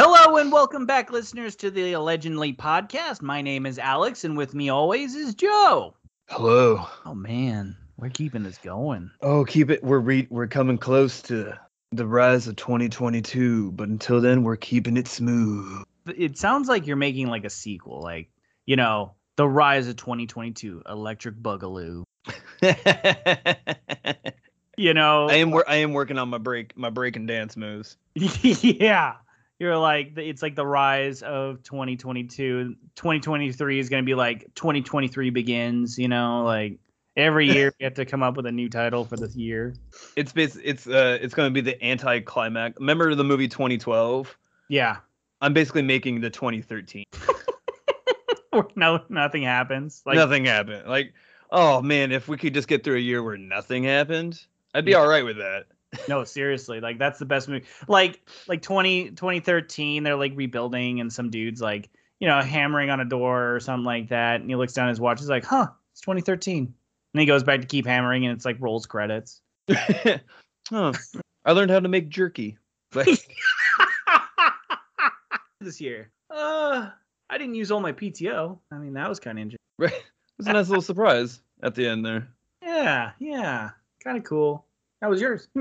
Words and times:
Hello 0.00 0.36
and 0.36 0.52
welcome 0.52 0.86
back, 0.86 1.10
listeners, 1.10 1.56
to 1.56 1.72
the 1.72 1.94
Allegedly 1.94 2.52
podcast. 2.52 3.20
My 3.20 3.42
name 3.42 3.66
is 3.66 3.80
Alex, 3.80 4.22
and 4.22 4.36
with 4.36 4.54
me 4.54 4.68
always 4.68 5.16
is 5.16 5.34
Joe. 5.34 5.96
Hello. 6.28 6.86
Oh 7.04 7.16
man, 7.16 7.76
we're 7.96 8.08
keeping 8.08 8.44
this 8.44 8.58
going. 8.58 9.10
Oh, 9.22 9.44
keep 9.44 9.70
it. 9.70 9.82
We're 9.82 9.98
re- 9.98 10.28
we're 10.30 10.46
coming 10.46 10.78
close 10.78 11.20
to 11.22 11.58
the 11.90 12.06
rise 12.06 12.46
of 12.46 12.54
2022, 12.54 13.72
but 13.72 13.88
until 13.88 14.20
then, 14.20 14.44
we're 14.44 14.54
keeping 14.54 14.96
it 14.96 15.08
smooth. 15.08 15.82
It 16.16 16.38
sounds 16.38 16.68
like 16.68 16.86
you're 16.86 16.94
making 16.94 17.26
like 17.26 17.44
a 17.44 17.50
sequel, 17.50 18.00
like 18.00 18.30
you 18.66 18.76
know, 18.76 19.14
the 19.34 19.48
rise 19.48 19.88
of 19.88 19.96
2022, 19.96 20.80
Electric 20.88 21.34
Boogaloo. 21.34 22.04
You 24.76 24.94
know, 24.94 25.28
I 25.28 25.34
am 25.34 25.50
wor- 25.50 25.68
I 25.68 25.74
am 25.76 25.92
working 25.92 26.18
on 26.20 26.28
my 26.28 26.38
break 26.38 26.78
my 26.78 26.88
break 26.88 27.16
and 27.16 27.26
dance 27.26 27.56
moves. 27.56 27.96
yeah. 28.14 29.14
You're 29.58 29.76
like 29.76 30.12
it's 30.16 30.42
like 30.42 30.54
the 30.54 30.66
rise 30.66 31.22
of 31.22 31.62
2022. 31.64 32.76
2023 32.94 33.78
is 33.78 33.88
going 33.88 34.02
to 34.02 34.06
be 34.06 34.14
like 34.14 34.54
2023 34.54 35.30
begins, 35.30 35.98
you 35.98 36.08
know, 36.08 36.44
like 36.44 36.78
every 37.16 37.50
year 37.52 37.72
you 37.78 37.84
have 37.84 37.94
to 37.94 38.04
come 38.04 38.22
up 38.22 38.36
with 38.36 38.46
a 38.46 38.52
new 38.52 38.68
title 38.68 39.04
for 39.04 39.16
this 39.16 39.34
year. 39.34 39.74
It's 40.16 40.32
it's 40.36 40.86
uh 40.86 41.18
it's 41.20 41.34
going 41.34 41.52
to 41.52 41.54
be 41.54 41.60
the 41.60 41.80
anti 41.82 42.20
climax. 42.20 42.78
Remember 42.78 43.14
the 43.14 43.24
movie 43.24 43.48
2012? 43.48 44.38
Yeah. 44.68 44.98
I'm 45.40 45.52
basically 45.54 45.82
making 45.82 46.20
the 46.20 46.30
2013. 46.30 47.04
No 48.74 49.00
nothing 49.08 49.42
happens. 49.42 50.02
Like 50.04 50.16
nothing 50.16 50.44
happened. 50.44 50.88
Like, 50.88 51.12
oh 51.50 51.80
man, 51.80 52.10
if 52.10 52.26
we 52.28 52.36
could 52.36 52.54
just 52.54 52.66
get 52.66 52.82
through 52.82 52.96
a 52.96 53.00
year 53.00 53.22
where 53.22 53.36
nothing 53.36 53.84
happened, 53.84 54.42
I'd 54.74 54.84
be 54.84 54.92
Yeah. 54.92 54.98
all 54.98 55.06
right 55.08 55.24
with 55.24 55.36
that. 55.36 55.66
No, 56.08 56.24
seriously. 56.24 56.80
Like 56.80 56.98
that's 56.98 57.18
the 57.18 57.24
best 57.24 57.48
movie. 57.48 57.66
Like 57.86 58.28
like 58.46 58.62
20 58.62 59.10
2013 59.10 60.02
they're 60.02 60.16
like 60.16 60.32
rebuilding 60.34 61.00
and 61.00 61.12
some 61.12 61.30
dudes 61.30 61.60
like, 61.60 61.90
you 62.20 62.28
know, 62.28 62.40
hammering 62.40 62.90
on 62.90 63.00
a 63.00 63.04
door 63.04 63.54
or 63.54 63.60
something 63.60 63.84
like 63.84 64.08
that 64.08 64.40
and 64.40 64.50
he 64.50 64.56
looks 64.56 64.72
down 64.72 64.88
at 64.88 64.90
his 64.90 65.00
watch 65.00 65.20
he's 65.20 65.28
like, 65.28 65.44
"Huh, 65.44 65.68
it's 65.92 66.00
2013." 66.00 66.74
And 67.14 67.20
he 67.20 67.26
goes 67.26 67.42
back 67.42 67.60
to 67.60 67.66
keep 67.66 67.86
hammering 67.86 68.26
and 68.26 68.36
it's 68.36 68.44
like 68.44 68.56
rolls 68.60 68.86
credits. 68.86 69.40
oh, 70.72 70.92
I 71.44 71.52
learned 71.52 71.70
how 71.70 71.80
to 71.80 71.88
make 71.88 72.08
jerky. 72.08 72.58
Like, 72.94 73.08
this 75.60 75.80
year. 75.80 76.10
Uh, 76.30 76.90
I 77.30 77.38
didn't 77.38 77.54
use 77.54 77.70
all 77.70 77.80
my 77.80 77.92
PTO. 77.92 78.58
I 78.70 78.78
mean, 78.78 78.94
that 78.94 79.08
was 79.08 79.20
kind 79.20 79.38
of 79.38 79.42
interesting. 79.42 79.58
right. 79.78 79.92
It 79.92 80.02
was 80.38 80.46
a 80.46 80.52
nice 80.52 80.68
little 80.68 80.82
surprise 80.82 81.40
at 81.62 81.74
the 81.74 81.86
end 81.86 82.04
there. 82.04 82.28
Yeah, 82.60 83.12
yeah, 83.18 83.70
kind 84.04 84.18
of 84.18 84.24
cool. 84.24 84.64
That 85.00 85.10
was 85.10 85.20
yours. 85.20 85.48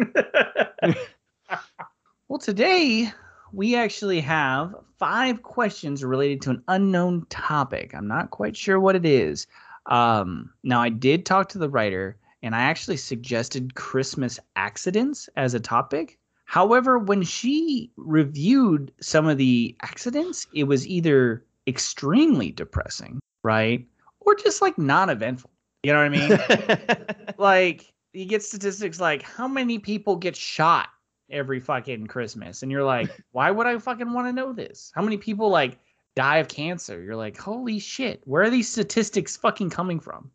well, 2.28 2.40
today 2.40 3.12
we 3.54 3.76
actually 3.76 4.20
have 4.22 4.74
five 4.98 5.44
questions 5.44 6.04
related 6.04 6.42
to 6.42 6.50
an 6.52 6.64
unknown 6.68 7.26
topic. 7.30 7.94
I'm 7.94 8.08
not 8.08 8.32
quite 8.32 8.58
sure 8.58 8.80
what 8.80 8.96
it 8.96 9.06
is. 9.06 9.48
Um, 9.86 10.52
now, 10.64 10.82
I 10.82 10.90
did 10.90 11.26
talk 11.26 11.50
to 11.50 11.58
the 11.58 11.70
writer, 11.70 12.18
and 12.44 12.56
I 12.56 12.62
actually 12.62 12.98
suggested 12.98 13.76
Christmas 13.76 14.40
accidents 14.56 15.30
as 15.36 15.54
a 15.54 15.60
topic. 15.60 16.18
However, 16.46 16.98
when 16.98 17.24
she 17.24 17.92
reviewed 17.96 18.92
some 19.02 19.28
of 19.28 19.38
the 19.38 19.76
accidents, 19.82 20.48
it 20.54 20.64
was 20.64 20.88
either 20.88 21.44
extremely 21.68 22.52
depressing, 22.52 23.20
right? 23.44 23.86
Or 24.22 24.36
just 24.36 24.62
like 24.62 24.78
non 24.78 25.10
eventful. 25.10 25.52
You 25.84 25.94
know 25.94 26.00
what 26.00 26.12
I 26.12 27.08
mean? 27.08 27.26
like, 27.38 27.94
you 28.14 28.26
get 28.26 28.44
statistics 28.44 29.00
like 29.00 29.22
how 29.22 29.48
many 29.48 29.80
people 29.80 30.16
get 30.16 30.36
shot 30.36 30.90
every 31.30 31.60
fucking 31.60 32.08
Christmas. 32.08 32.64
And 32.64 32.72
you're 32.72 32.84
like, 32.84 33.10
why 33.32 33.52
would 33.52 33.68
I 33.68 33.78
fucking 33.78 34.12
want 34.12 34.28
to 34.28 34.34
know 34.34 34.54
this? 34.54 34.92
How 34.96 35.02
many 35.02 35.18
people 35.18 35.50
like 35.50 35.80
die 36.16 36.38
of 36.38 36.48
cancer? 36.48 37.02
You're 37.02 37.16
like, 37.16 37.38
holy 37.38 37.80
shit, 37.80 38.22
where 38.26 38.44
are 38.44 38.50
these 38.50 38.70
statistics 38.70 39.38
fucking 39.38 39.70
coming 39.70 40.00
from? 40.00 40.32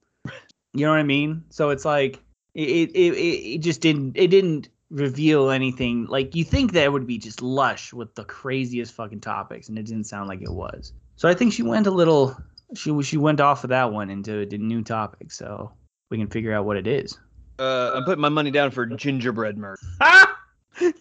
You 0.75 0.87
know 0.87 0.93
what 0.93 1.01
I 1.01 1.05
mean? 1.05 1.45
So 1.51 1.71
it's 1.71 1.85
like 1.85 2.21
it 2.55 2.91
it 2.95 3.15
it, 3.17 3.59
just 3.59 3.81
didn't 3.81 4.17
it 4.17 4.29
didn't 4.29 4.69
reveal 4.91 5.51
anything 5.51 6.07
like 6.07 6.35
you 6.35 6.45
think 6.45 6.73
that 6.73 6.85
it 6.85 6.93
would 6.93 7.07
be 7.07 7.17
just 7.17 7.41
lush 7.41 7.95
with 7.95 8.15
the 8.15 8.25
craziest 8.25 8.93
fucking 8.93 9.21
topics 9.21 9.71
and 9.71 9.79
it 9.79 9.87
didn't 9.87 10.05
sound 10.05 10.29
like 10.29 10.43
it 10.43 10.53
was. 10.53 10.93
So 11.17 11.29
I 11.29 11.35
think 11.35 11.53
she 11.53 11.63
went 11.63 11.87
a 11.87 11.91
little 11.91 12.37
she 12.75 13.03
she 13.03 13.19
went 13.19 13.41
off 13.41 13.65
of 13.65 13.71
that 13.71 13.93
one 13.93 14.09
into 14.09 14.41
a 14.41 14.59
new 14.59 14.83
topic 14.83 15.31
so 15.31 15.73
we 16.11 16.19
can 16.19 16.29
figure 16.29 16.55
out 16.55 16.65
what 16.65 16.77
it 16.77 16.87
is. 16.87 17.19
Uh, 17.63 17.93
I'm 17.95 18.05
putting 18.05 18.21
my 18.21 18.29
money 18.29 18.51
down 18.51 18.71
for 18.71 18.85
gingerbread 18.87 19.57
murder. 19.57 19.79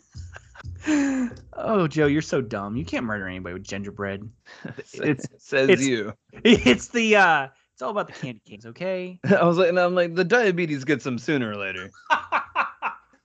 oh, 1.57 1.87
Joe, 1.87 2.07
you're 2.07 2.21
so 2.21 2.41
dumb. 2.41 2.75
You 2.75 2.85
can't 2.85 3.05
murder 3.05 3.27
anybody 3.27 3.53
with 3.53 3.63
gingerbread. 3.63 4.29
It's- 4.93 5.27
says 5.39 5.69
it's- 5.69 5.87
you. 5.87 6.13
It's 6.43 6.87
the 6.89 7.15
uh 7.15 7.47
it's 7.73 7.81
all 7.81 7.89
about 7.89 8.07
the 8.07 8.13
candy 8.13 8.41
canes, 8.45 8.65
okay? 8.67 9.19
I 9.39 9.43
was 9.43 9.57
like, 9.57 9.69
and 9.69 9.79
I'm 9.79 9.95
like, 9.95 10.13
the 10.13 10.23
diabetes 10.23 10.83
gets 10.83 11.03
them 11.03 11.17
sooner 11.17 11.49
or 11.51 11.55
later. 11.55 11.89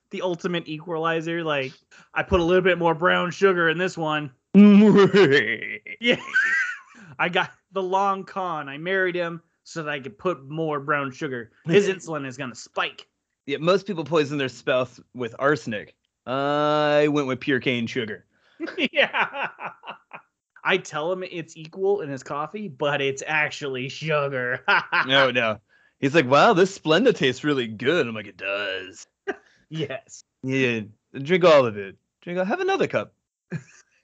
the 0.09 0.21
ultimate 0.23 0.67
equalizer. 0.67 1.43
Like 1.43 1.73
I 2.13 2.23
put 2.23 2.39
a 2.39 2.43
little 2.43 2.63
bit 2.63 2.77
more 2.79 2.95
brown 2.95 3.29
sugar 3.31 3.69
in 3.69 3.77
this 3.77 3.97
one. 3.97 4.31
Yeah. 6.01 6.17
I 7.19 7.29
got 7.29 7.51
the 7.71 7.83
long 7.83 8.23
con. 8.23 8.67
I 8.69 8.77
married 8.77 9.15
him 9.15 9.41
so 9.63 9.83
that 9.83 9.91
I 9.91 9.99
could 9.99 10.17
put 10.17 10.47
more 10.49 10.79
brown 10.79 11.11
sugar. 11.11 11.51
His 11.65 11.87
insulin 11.87 12.25
is 12.25 12.37
gonna 12.37 12.55
spike. 12.55 13.05
Yeah, 13.47 13.57
most 13.59 13.87
people 13.87 14.03
poison 14.03 14.37
their 14.37 14.49
spouse 14.49 14.99
with 15.15 15.33
arsenic. 15.39 15.95
I 16.25 17.07
went 17.07 17.27
with 17.27 17.39
pure 17.39 17.61
cane 17.61 17.87
sugar. 17.87 18.25
yeah. 18.91 19.47
I 20.63 20.77
tell 20.77 21.11
him 21.11 21.23
it's 21.23 21.55
equal 21.55 22.01
in 22.01 22.09
his 22.09 22.23
coffee, 22.23 22.67
but 22.67 23.01
it's 23.01 23.23
actually 23.25 23.89
sugar. 23.89 24.63
No, 25.07 25.31
no. 25.31 25.59
He's 25.99 26.13
like, 26.13 26.27
wow, 26.27 26.53
this 26.53 26.77
Splenda 26.77 27.15
tastes 27.15 27.43
really 27.43 27.67
good. 27.67 28.05
I'm 28.05 28.13
like, 28.13 28.27
it 28.27 28.37
does. 28.37 29.07
yes. 29.69 30.23
Yeah, 30.43 30.81
drink 31.13 31.45
all 31.45 31.65
of 31.65 31.77
it. 31.77 31.95
Drink. 32.21 32.45
Have 32.45 32.59
another 32.59 32.87
cup. 32.87 33.13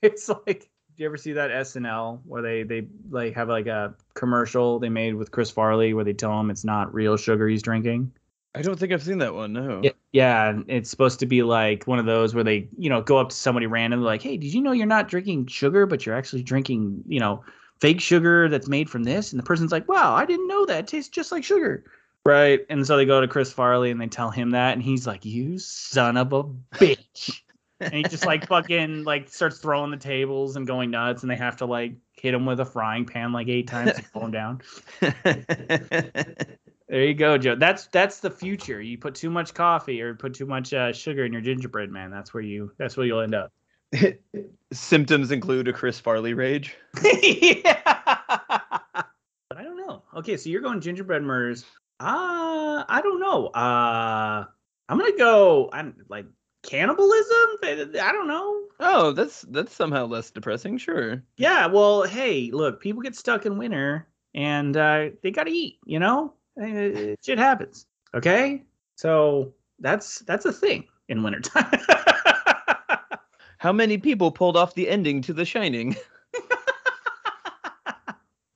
It's 0.02 0.28
like 0.28 0.70
do 0.96 1.02
you 1.02 1.06
ever 1.06 1.16
see 1.16 1.32
that 1.32 1.50
SNL 1.50 2.20
where 2.24 2.42
they 2.42 2.62
they 2.62 2.86
like 3.10 3.34
have 3.34 3.48
like 3.48 3.66
a 3.66 3.94
commercial 4.14 4.78
they 4.78 4.88
made 4.88 5.14
with 5.14 5.30
Chris 5.30 5.50
Farley 5.50 5.92
where 5.92 6.04
they 6.04 6.12
tell 6.12 6.38
him 6.38 6.50
it's 6.50 6.64
not 6.64 6.94
real 6.94 7.16
sugar 7.16 7.48
he's 7.48 7.62
drinking? 7.62 8.12
I 8.54 8.62
don't 8.62 8.78
think 8.78 8.92
I've 8.92 9.02
seen 9.02 9.18
that 9.18 9.34
one. 9.34 9.52
No. 9.52 9.80
Yeah, 9.82 9.90
yeah, 10.12 10.60
it's 10.68 10.88
supposed 10.88 11.18
to 11.20 11.26
be 11.26 11.42
like 11.42 11.84
one 11.86 11.98
of 11.98 12.06
those 12.06 12.34
where 12.34 12.44
they, 12.44 12.68
you 12.78 12.88
know, 12.88 13.02
go 13.02 13.18
up 13.18 13.30
to 13.30 13.36
somebody 13.36 13.66
randomly 13.66 14.06
like, 14.06 14.22
"Hey, 14.22 14.36
did 14.36 14.54
you 14.54 14.60
know 14.62 14.72
you're 14.72 14.86
not 14.86 15.08
drinking 15.08 15.48
sugar, 15.48 15.86
but 15.86 16.06
you're 16.06 16.14
actually 16.14 16.44
drinking, 16.44 17.02
you 17.08 17.18
know, 17.18 17.42
fake 17.80 18.00
sugar 18.00 18.48
that's 18.48 18.68
made 18.68 18.88
from 18.88 19.02
this?" 19.02 19.32
And 19.32 19.40
the 19.40 19.44
person's 19.44 19.72
like, 19.72 19.88
"Wow, 19.88 20.14
I 20.14 20.24
didn't 20.24 20.46
know 20.46 20.64
that. 20.66 20.80
It 20.80 20.86
tastes 20.86 21.10
just 21.10 21.32
like 21.32 21.42
sugar." 21.42 21.84
Right? 22.24 22.64
And 22.70 22.86
so 22.86 22.96
they 22.96 23.04
go 23.04 23.20
to 23.20 23.28
Chris 23.28 23.52
Farley 23.52 23.90
and 23.90 24.00
they 24.00 24.06
tell 24.06 24.30
him 24.30 24.50
that 24.52 24.72
and 24.72 24.82
he's 24.82 25.06
like, 25.06 25.24
"You 25.24 25.58
son 25.58 26.16
of 26.16 26.32
a 26.32 26.44
bitch." 26.74 27.40
and 27.80 27.92
he 27.92 28.02
just 28.04 28.24
like 28.24 28.46
fucking 28.46 29.02
like 29.02 29.28
starts 29.28 29.58
throwing 29.58 29.90
the 29.90 29.96
tables 29.96 30.54
and 30.54 30.64
going 30.64 30.90
nuts 30.90 31.22
and 31.22 31.30
they 31.30 31.36
have 31.36 31.56
to 31.56 31.66
like 31.66 31.94
hit 32.12 32.32
him 32.32 32.46
with 32.46 32.60
a 32.60 32.64
frying 32.64 33.04
pan 33.04 33.32
like 33.32 33.48
eight 33.48 33.66
times 33.66 33.94
to 33.94 34.02
pull 34.12 34.24
him 34.24 34.30
down. 34.30 34.62
There 36.94 37.02
you 37.02 37.14
go, 37.14 37.36
Joe. 37.36 37.56
That's 37.56 37.88
that's 37.88 38.20
the 38.20 38.30
future. 38.30 38.80
You 38.80 38.96
put 38.98 39.16
too 39.16 39.28
much 39.28 39.52
coffee 39.52 40.00
or 40.00 40.14
put 40.14 40.32
too 40.32 40.46
much 40.46 40.72
uh, 40.72 40.92
sugar 40.92 41.24
in 41.24 41.32
your 41.32 41.42
gingerbread, 41.42 41.90
man. 41.90 42.12
That's 42.12 42.32
where 42.32 42.44
you 42.44 42.70
that's 42.78 42.96
where 42.96 43.04
you'll 43.04 43.22
end 43.22 43.34
up. 43.34 43.52
Symptoms 44.72 45.32
include 45.32 45.66
a 45.66 45.72
Chris 45.72 45.98
Farley 45.98 46.34
rage. 46.34 46.76
yeah. 47.02 47.80
But 47.84 49.58
I 49.58 49.64
don't 49.64 49.76
know. 49.76 50.04
Okay, 50.18 50.36
so 50.36 50.48
you're 50.48 50.60
going 50.60 50.80
gingerbread 50.80 51.24
murders. 51.24 51.64
Uh 51.98 52.84
I 52.88 53.00
don't 53.02 53.18
know. 53.18 53.48
Uh 53.48 54.44
I'm 54.88 54.96
gonna 54.96 55.18
go 55.18 55.70
I'm 55.72 55.96
like 56.08 56.26
cannibalism? 56.62 57.56
I 57.64 58.10
don't 58.12 58.28
know. 58.28 58.66
Oh, 58.78 59.10
that's 59.10 59.42
that's 59.48 59.74
somehow 59.74 60.06
less 60.06 60.30
depressing. 60.30 60.78
Sure. 60.78 61.24
Yeah, 61.38 61.66
well, 61.66 62.04
hey, 62.04 62.52
look, 62.52 62.80
people 62.80 63.02
get 63.02 63.16
stuck 63.16 63.46
in 63.46 63.58
winter 63.58 64.06
and 64.32 64.76
uh, 64.76 65.08
they 65.24 65.32
gotta 65.32 65.50
eat, 65.50 65.80
you 65.86 65.98
know? 65.98 66.34
shit 66.58 67.38
happens. 67.38 67.86
Okay, 68.14 68.62
so 68.96 69.52
that's 69.80 70.20
that's 70.20 70.44
a 70.44 70.52
thing 70.52 70.84
in 71.08 71.22
wintertime. 71.22 71.80
How 73.58 73.72
many 73.72 73.98
people 73.98 74.30
pulled 74.30 74.56
off 74.56 74.74
the 74.74 74.88
ending 74.88 75.22
to 75.22 75.32
The 75.32 75.44
Shining? 75.44 75.96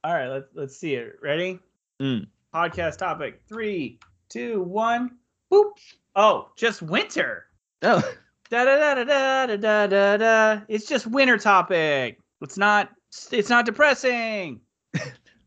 All 0.05 0.15
right, 0.15 0.29
let's 0.29 0.49
let's 0.55 0.77
see 0.77 0.95
it. 0.95 1.17
Ready? 1.23 1.59
Mm. 2.01 2.27
Podcast 2.55 2.99
topic: 2.99 3.41
three, 3.49 3.99
two, 4.29 4.63
one. 4.63 5.17
Boop. 5.53 5.73
Oh, 6.15 6.51
just 6.57 6.83
winter. 6.83 7.47
Oh. 7.83 8.03
Da 8.51 8.65
da 8.65 8.95
da 8.95 9.05
da 9.05 9.47
da 9.47 9.57
da 9.57 9.87
da 9.87 10.17
da. 10.17 10.61
It's 10.69 10.87
just 10.87 11.07
winter 11.07 11.37
topic. 11.37 12.19
It's 12.41 12.57
not. 12.57 12.89
It's 13.31 13.51
not 13.51 13.67
depressing. 13.67 14.63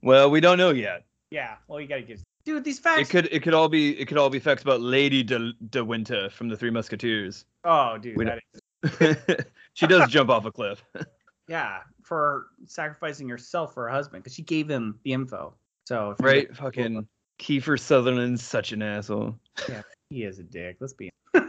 well, 0.04 0.30
we 0.30 0.39
don't 0.39 0.59
know 0.59 0.69
yet. 0.69 1.06
Yeah. 1.31 1.56
Well, 1.68 1.81
you 1.81 1.88
gotta 1.88 2.04
give 2.04 2.21
Dude, 2.43 2.63
these 2.63 2.79
facts. 2.79 3.01
It 3.01 3.09
could 3.11 3.25
it 3.31 3.43
could 3.43 3.53
all 3.53 3.69
be 3.69 3.99
it 3.99 4.07
could 4.07 4.17
all 4.17 4.29
be 4.29 4.39
facts 4.39 4.63
about 4.63 4.81
Lady 4.81 5.23
De, 5.23 5.51
De 5.69 5.83
Winter 5.83 6.29
from 6.29 6.49
the 6.49 6.57
Three 6.57 6.69
Musketeers. 6.71 7.45
oh, 7.63 7.97
dude. 7.97 8.17
we 8.17 8.25
That 8.25 8.39
is, 8.83 9.45
she 9.73 9.88
does 9.88 10.09
jump 10.09 10.29
off 10.29 10.45
a 10.45 10.51
cliff. 10.51 10.83
Yeah, 11.47 11.79
for 12.03 12.47
sacrificing 12.65 13.27
herself 13.27 13.73
for 13.73 13.83
her 13.83 13.89
husband 13.89 14.23
because 14.23 14.33
she 14.33 14.41
gave 14.43 14.69
him 14.69 14.97
the 15.03 15.11
info. 15.11 15.53
So 15.83 16.15
Right? 16.21 16.47
get- 16.47 16.55
Fucking 16.55 17.05
Kiefer 17.39 17.77
Sutherland's 17.77 18.41
such 18.41 18.71
an 18.71 18.81
asshole. 18.81 19.35
Yeah, 19.67 19.81
he 20.09 20.23
is 20.23 20.39
a 20.39 20.44
dick. 20.44 20.77
Let's 20.79 20.94
be. 20.94 21.09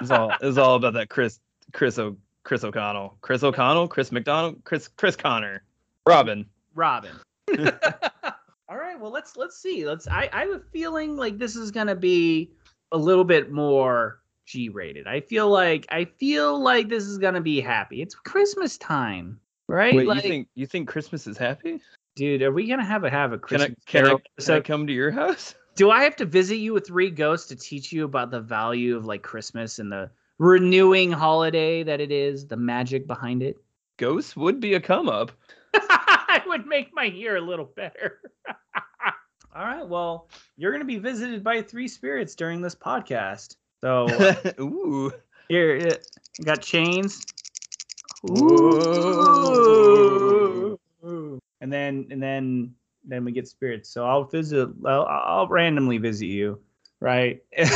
It's 0.00 0.10
all 0.10 0.32
it's 0.40 0.58
all 0.58 0.74
about 0.76 0.94
that 0.94 1.08
Chris 1.08 1.38
Chris 1.72 1.98
O 2.00 2.16
Chris 2.42 2.64
O'Connell. 2.64 3.16
Chris 3.20 3.42
O'Connell, 3.44 3.86
Chris 3.86 4.10
McDonald, 4.10 4.60
Chris 4.64 4.88
Chris 4.88 5.14
Connor. 5.14 5.62
Robin. 6.06 6.44
Robin. 6.74 7.12
Well 9.00 9.10
let's 9.10 9.36
let's 9.36 9.60
see. 9.60 9.86
Let's 9.86 10.08
I 10.08 10.28
I 10.32 10.40
have 10.40 10.50
a 10.50 10.60
feeling 10.72 11.16
like 11.16 11.38
this 11.38 11.56
is 11.56 11.70
going 11.70 11.86
to 11.86 11.96
be 11.96 12.50
a 12.92 12.98
little 12.98 13.24
bit 13.24 13.50
more 13.52 14.20
G-rated. 14.46 15.06
I 15.06 15.20
feel 15.20 15.48
like 15.50 15.86
I 15.90 16.04
feel 16.04 16.58
like 16.58 16.88
this 16.88 17.04
is 17.04 17.18
going 17.18 17.34
to 17.34 17.40
be 17.40 17.60
happy. 17.60 18.00
It's 18.00 18.14
Christmas 18.14 18.78
time, 18.78 19.38
right? 19.68 19.94
Wait, 19.94 20.06
like, 20.06 20.22
you 20.22 20.28
think 20.28 20.48
you 20.54 20.66
think 20.66 20.88
Christmas 20.88 21.26
is 21.26 21.36
happy? 21.36 21.80
dude, 22.18 22.42
are 22.42 22.50
we 22.50 22.66
going 22.66 22.80
to 22.80 22.84
have 22.84 23.04
a 23.04 23.10
have 23.10 23.32
a 23.32 23.38
Can 23.38 23.62
I 23.62 23.74
can 23.86 24.06
I, 24.06 24.16
can 24.40 24.54
I 24.54 24.60
come 24.60 24.86
to 24.86 24.92
your 24.92 25.10
house? 25.10 25.54
Do 25.76 25.92
I 25.92 26.02
have 26.02 26.16
to 26.16 26.24
visit 26.24 26.56
you 26.56 26.72
with 26.72 26.88
three 26.88 27.08
ghosts 27.08 27.46
to 27.48 27.56
teach 27.56 27.92
you 27.92 28.04
about 28.04 28.32
the 28.32 28.40
value 28.40 28.96
of 28.96 29.06
like 29.06 29.22
Christmas 29.22 29.78
and 29.78 29.92
the 29.92 30.10
renewing 30.38 31.12
holiday 31.12 31.84
that 31.84 32.00
it 32.00 32.10
is, 32.10 32.48
the 32.48 32.56
magic 32.56 33.06
behind 33.06 33.44
it? 33.44 33.56
Ghosts 33.96 34.36
would 34.36 34.58
be 34.58 34.74
a 34.74 34.80
come 34.80 35.08
up. 35.08 35.30
I 35.74 36.42
would 36.48 36.66
make 36.66 36.92
my 36.92 37.04
year 37.04 37.36
a 37.36 37.40
little 37.40 37.64
better. 37.64 38.18
All 39.58 39.64
right. 39.64 39.86
Well, 39.88 40.28
you're 40.56 40.70
going 40.70 40.82
to 40.82 40.86
be 40.86 40.98
visited 40.98 41.42
by 41.42 41.62
three 41.62 41.88
spirits 41.88 42.36
during 42.36 42.62
this 42.62 42.76
podcast. 42.76 43.56
So 43.80 44.06
Ooh. 44.60 45.12
here, 45.48 45.78
uh, 45.84 45.96
you 46.38 46.44
got 46.44 46.62
chains. 46.62 47.26
Ooh. 48.30 49.18
And 51.60 51.72
then, 51.72 52.06
and 52.12 52.22
then, 52.22 52.72
then 53.04 53.24
we 53.24 53.32
get 53.32 53.48
spirits. 53.48 53.90
So 53.90 54.06
I'll 54.06 54.22
visit. 54.22 54.68
I'll, 54.86 55.06
I'll 55.06 55.48
randomly 55.48 55.98
visit 55.98 56.26
you, 56.26 56.60
right? 57.00 57.42
It's 57.50 57.72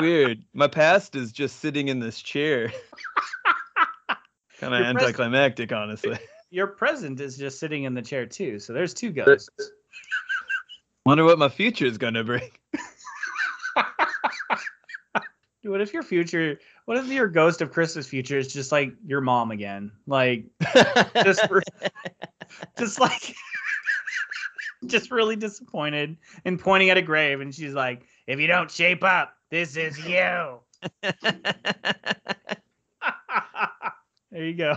weird. 0.00 0.42
My 0.52 0.66
past 0.66 1.14
is 1.14 1.30
just 1.30 1.60
sitting 1.60 1.86
in 1.86 2.00
this 2.00 2.20
chair. 2.20 2.72
kind 4.58 4.74
of 4.74 4.80
Your 4.80 4.94
pres- 4.94 5.02
anticlimactic, 5.04 5.70
honestly. 5.70 6.18
Your 6.50 6.66
present 6.66 7.20
is 7.20 7.36
just 7.38 7.60
sitting 7.60 7.84
in 7.84 7.94
the 7.94 8.02
chair 8.02 8.26
too. 8.26 8.58
So 8.58 8.72
there's 8.72 8.92
two 8.92 9.10
ghosts. 9.10 9.48
Wonder 11.06 11.24
what 11.24 11.38
my 11.38 11.48
future 11.48 11.86
is 11.86 11.96
gonna 11.98 12.24
bring. 12.24 12.50
Dude, 15.62 15.70
what 15.70 15.80
if 15.80 15.94
your 15.94 16.02
future? 16.02 16.58
What 16.86 16.96
if 16.96 17.06
your 17.06 17.28
ghost 17.28 17.62
of 17.62 17.70
Christmas 17.70 18.08
future 18.08 18.36
is 18.36 18.52
just 18.52 18.72
like 18.72 18.92
your 19.06 19.20
mom 19.20 19.52
again? 19.52 19.92
Like 20.08 20.46
just, 21.22 21.46
for, 21.46 21.62
just 22.78 22.98
like, 22.98 23.36
just 24.86 25.12
really 25.12 25.36
disappointed 25.36 26.16
and 26.44 26.58
pointing 26.58 26.90
at 26.90 26.96
a 26.96 27.02
grave, 27.02 27.40
and 27.40 27.54
she's 27.54 27.72
like, 27.72 28.04
"If 28.26 28.40
you 28.40 28.48
don't 28.48 28.68
shape 28.68 29.04
up, 29.04 29.32
this 29.48 29.76
is 29.76 29.96
you." 30.00 30.58
there 31.02 31.12
you 34.32 34.54
go. 34.54 34.76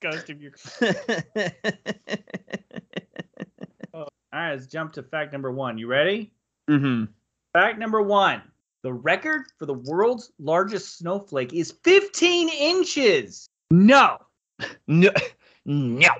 ghost 0.00 0.30
of 0.30 0.40
your. 0.40 0.52
All 4.32 4.40
right, 4.40 4.52
let's 4.52 4.66
jump 4.66 4.92
to 4.94 5.02
fact 5.02 5.32
number 5.32 5.50
one. 5.50 5.78
You 5.78 5.86
ready? 5.86 6.32
Mm-hmm. 6.70 7.04
Fact 7.52 7.78
number 7.78 8.00
one 8.02 8.42
the 8.82 8.92
record 8.92 9.42
for 9.58 9.66
the 9.66 9.74
world's 9.74 10.32
largest 10.38 10.98
snowflake 10.98 11.52
is 11.52 11.70
15 11.84 12.48
inches. 12.48 13.46
No, 13.70 14.18
No, 14.86 15.10
no. 15.64 16.10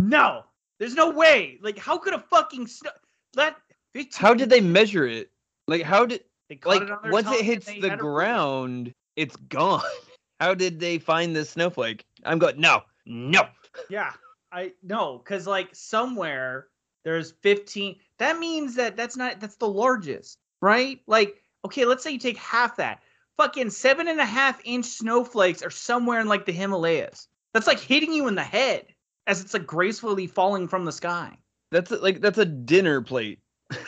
no, 0.00 0.44
there's 0.78 0.94
no 0.94 1.10
way. 1.10 1.58
Like, 1.62 1.78
how 1.78 1.96
could 1.98 2.14
a 2.14 2.18
fucking 2.18 2.66
snow 2.66 2.90
that 3.34 3.56
15 3.94 4.12
How 4.14 4.34
did 4.34 4.50
they 4.50 4.60
measure 4.60 5.06
it? 5.06 5.30
Like, 5.66 5.82
how 5.82 6.06
did 6.06 6.24
like 6.64 6.82
it 6.82 6.90
on 6.90 7.10
once 7.10 7.30
it 7.30 7.44
hits 7.44 7.66
the 7.66 7.96
ground, 7.96 8.92
it's 9.16 9.36
gone. 9.36 9.82
How 10.40 10.54
did 10.54 10.78
they 10.78 10.98
find 10.98 11.34
this 11.34 11.50
snowflake? 11.50 12.06
I'm 12.24 12.38
going 12.38 12.60
no, 12.60 12.82
no. 13.06 13.42
Yeah, 13.90 14.12
I 14.52 14.72
no, 14.84 15.18
because 15.18 15.48
like 15.48 15.74
somewhere 15.74 16.68
there's 17.08 17.32
15. 17.42 17.96
That 18.18 18.38
means 18.38 18.74
that 18.74 18.94
that's 18.96 19.16
not 19.16 19.40
that's 19.40 19.56
the 19.56 19.68
largest, 19.68 20.38
right? 20.60 21.00
Like, 21.06 21.42
okay, 21.64 21.86
let's 21.86 22.04
say 22.04 22.10
you 22.10 22.18
take 22.18 22.36
half 22.36 22.76
that. 22.76 23.00
Fucking 23.38 23.70
seven 23.70 24.08
and 24.08 24.20
a 24.20 24.26
half 24.26 24.60
inch 24.64 24.84
snowflakes 24.84 25.62
are 25.62 25.70
somewhere 25.70 26.20
in 26.20 26.28
like 26.28 26.44
the 26.44 26.52
Himalayas. 26.52 27.28
That's 27.54 27.66
like 27.66 27.80
hitting 27.80 28.12
you 28.12 28.28
in 28.28 28.34
the 28.34 28.42
head 28.42 28.84
as 29.26 29.40
it's 29.40 29.54
like 29.54 29.66
gracefully 29.66 30.26
falling 30.26 30.68
from 30.68 30.84
the 30.84 30.92
sky. 30.92 31.38
That's 31.70 31.90
a, 31.90 31.96
like 31.96 32.20
that's 32.20 32.38
a 32.38 32.44
dinner 32.44 33.00
plate. 33.00 33.40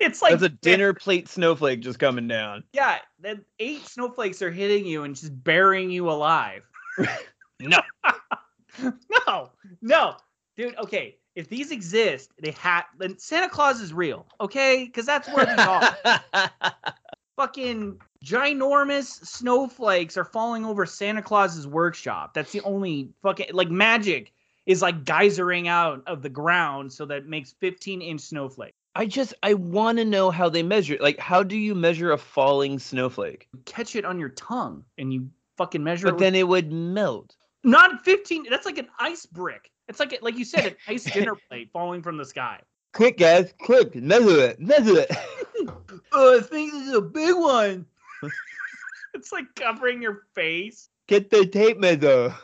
It's 0.00 0.20
like 0.20 0.32
that's 0.32 0.42
a 0.42 0.48
dinner 0.62 0.92
plate 0.92 1.28
snowflake 1.28 1.80
just 1.80 2.00
coming 2.00 2.26
down. 2.26 2.64
Yeah, 2.72 2.98
then 3.20 3.44
eight 3.60 3.86
snowflakes 3.86 4.42
are 4.42 4.50
hitting 4.50 4.84
you 4.84 5.04
and 5.04 5.14
just 5.14 5.32
burying 5.44 5.88
you 5.90 6.10
alive. 6.10 6.68
No. 7.60 7.78
no, 9.28 9.50
no, 9.80 10.16
dude. 10.56 10.76
Okay, 10.76 11.18
if 11.34 11.48
these 11.48 11.70
exist, 11.70 12.30
they 12.40 12.52
have. 12.52 12.84
Then 12.98 13.18
Santa 13.18 13.48
Claus 13.48 13.80
is 13.80 13.92
real, 13.92 14.26
okay? 14.40 14.84
Because 14.84 15.06
that's 15.06 15.28
where 15.28 15.46
these 15.46 15.58
are. 15.58 16.20
Fucking 17.36 18.00
ginormous 18.24 19.06
snowflakes 19.26 20.16
are 20.16 20.24
falling 20.24 20.64
over 20.64 20.86
Santa 20.86 21.20
Claus's 21.22 21.66
workshop. 21.66 22.32
That's 22.32 22.52
the 22.52 22.60
only 22.60 23.08
fucking 23.22 23.48
like 23.52 23.70
magic 23.70 24.32
is 24.66 24.80
like 24.80 25.04
geysering 25.04 25.66
out 25.66 26.02
of 26.06 26.22
the 26.22 26.28
ground, 26.28 26.92
so 26.92 27.04
that 27.06 27.26
makes 27.26 27.52
15 27.60 28.00
inch 28.00 28.20
snowflake. 28.20 28.72
I 28.94 29.06
just 29.06 29.34
I 29.42 29.54
want 29.54 29.98
to 29.98 30.04
know 30.04 30.30
how 30.30 30.48
they 30.48 30.62
measure. 30.62 30.94
it. 30.94 31.00
Like, 31.00 31.18
how 31.18 31.42
do 31.42 31.56
you 31.56 31.74
measure 31.74 32.12
a 32.12 32.18
falling 32.18 32.78
snowflake? 32.78 33.48
You 33.52 33.58
catch 33.64 33.96
it 33.96 34.04
on 34.04 34.20
your 34.20 34.28
tongue 34.28 34.84
and 34.96 35.12
you 35.12 35.28
fucking 35.56 35.82
measure 35.82 36.06
it. 36.06 36.10
But 36.10 36.14
with- 36.14 36.20
then 36.20 36.34
it 36.36 36.46
would 36.46 36.72
melt. 36.72 37.34
Not 37.64 38.04
15. 38.04 38.46
That's 38.48 38.66
like 38.66 38.78
an 38.78 38.88
ice 39.00 39.26
brick. 39.26 39.70
It's 39.88 40.00
like 40.00 40.18
like 40.22 40.36
you 40.36 40.44
said, 40.44 40.66
an 40.66 40.76
ice 40.88 41.04
dinner 41.04 41.34
plate 41.48 41.70
falling 41.72 42.02
from 42.02 42.16
the 42.16 42.24
sky. 42.24 42.60
Quick, 42.92 43.18
guys, 43.18 43.52
quick, 43.60 43.94
measure 43.96 44.40
it, 44.40 44.60
measure 44.60 45.00
it. 45.00 45.10
Oh, 46.12 46.38
I 46.38 46.40
think 46.42 46.72
this 46.72 46.88
is 46.88 46.94
a 46.94 47.00
big 47.00 47.34
one. 47.34 47.86
it's 49.14 49.32
like 49.32 49.46
covering 49.54 50.02
your 50.02 50.22
face. 50.34 50.88
Get 51.08 51.30
the 51.30 51.46
tape 51.46 51.78
measure. 51.78 52.34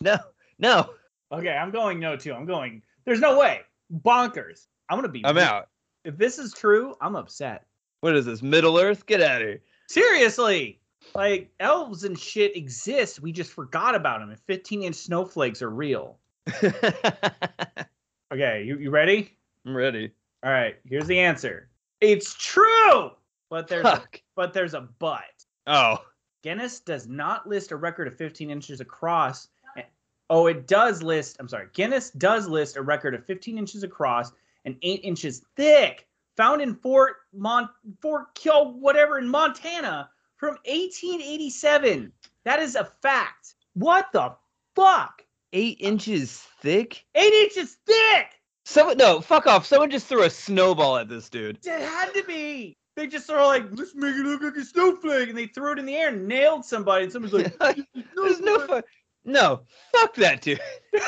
no, 0.00 0.18
no, 0.58 0.90
Okay, 1.32 1.50
I'm 1.50 1.70
going 1.70 1.98
no 1.98 2.16
too. 2.16 2.32
I'm 2.32 2.46
going. 2.46 2.82
There's 3.04 3.20
no 3.20 3.38
way. 3.38 3.62
Bonkers. 3.92 4.66
I'm 4.88 4.98
gonna 4.98 5.08
be. 5.08 5.24
I'm 5.24 5.38
out. 5.38 5.68
If 6.04 6.16
this 6.16 6.38
is 6.38 6.52
true, 6.52 6.94
I'm 7.00 7.16
upset. 7.16 7.64
What 8.00 8.14
is 8.14 8.26
this? 8.26 8.42
Middle 8.42 8.78
Earth? 8.78 9.06
Get 9.06 9.20
out 9.20 9.42
of 9.42 9.48
here. 9.48 9.62
Seriously. 9.88 10.80
Like 11.14 11.50
elves 11.60 12.04
and 12.04 12.18
shit 12.18 12.56
exist. 12.56 13.20
We 13.20 13.32
just 13.32 13.52
forgot 13.52 13.94
about 13.94 14.20
them. 14.20 14.30
And 14.30 14.40
15 14.40 14.82
inch 14.82 14.96
snowflakes 14.96 15.62
are 15.62 15.70
real. 15.70 16.18
Okay, 18.32 18.64
you, 18.64 18.76
you 18.78 18.90
ready? 18.90 19.30
I'm 19.64 19.76
ready. 19.76 20.10
All 20.44 20.50
right, 20.50 20.76
here's 20.84 21.06
the 21.06 21.18
answer. 21.18 21.68
It's 22.00 22.34
true, 22.34 23.10
but 23.50 23.68
there's 23.68 23.86
a, 23.86 24.02
but 24.34 24.52
there's 24.52 24.74
a 24.74 24.88
but. 24.98 25.22
Oh. 25.66 25.98
Guinness 26.42 26.80
does 26.80 27.06
not 27.06 27.48
list 27.48 27.70
a 27.70 27.76
record 27.76 28.08
of 28.08 28.16
15 28.16 28.50
inches 28.50 28.80
across. 28.80 29.48
Oh, 30.28 30.48
it 30.48 30.66
does 30.66 31.04
list. 31.04 31.36
I'm 31.38 31.48
sorry. 31.48 31.68
Guinness 31.72 32.10
does 32.10 32.48
list 32.48 32.76
a 32.76 32.82
record 32.82 33.14
of 33.14 33.24
15 33.24 33.58
inches 33.58 33.84
across 33.84 34.32
and 34.64 34.76
eight 34.82 35.00
inches 35.04 35.44
thick, 35.54 36.08
found 36.36 36.60
in 36.60 36.74
Fort 36.74 37.18
Mon 37.32 37.68
Fort 38.02 38.34
Kill 38.34 38.72
whatever 38.72 39.18
in 39.18 39.28
Montana 39.28 40.10
from 40.36 40.56
1887. 40.64 42.12
That 42.44 42.60
is 42.60 42.74
a 42.74 42.84
fact. 43.02 43.54
What 43.74 44.06
the 44.12 44.34
fuck? 44.74 45.22
Eight 45.52 45.78
inches 45.80 46.42
thick? 46.60 47.04
Eight 47.14 47.32
inches 47.32 47.76
thick. 47.86 48.28
Someone 48.64 48.96
no, 48.96 49.20
fuck 49.20 49.46
off. 49.46 49.64
Someone 49.64 49.90
just 49.90 50.06
threw 50.06 50.24
a 50.24 50.30
snowball 50.30 50.96
at 50.96 51.08
this 51.08 51.28
dude. 51.28 51.58
It 51.64 51.80
had 51.80 52.12
to 52.14 52.24
be. 52.24 52.76
They 52.96 53.06
just 53.06 53.26
sort 53.26 53.40
of 53.40 53.46
like, 53.46 53.64
let's 53.72 53.94
make 53.94 54.14
it 54.14 54.24
look 54.24 54.42
like 54.42 54.56
a 54.56 54.64
snowflake, 54.64 55.28
and 55.28 55.36
they 55.38 55.46
threw 55.46 55.72
it 55.72 55.78
in 55.78 55.86
the 55.86 55.94
air 55.94 56.08
and 56.08 56.26
nailed 56.26 56.64
somebody. 56.64 57.04
And 57.04 57.12
somebody's 57.12 57.52
like, 57.60 57.78
There's 58.16 58.40
no 58.40 58.58
fu- 58.66 58.82
No, 59.24 59.60
fuck 59.92 60.14
that 60.16 60.40
dude. 60.40 60.60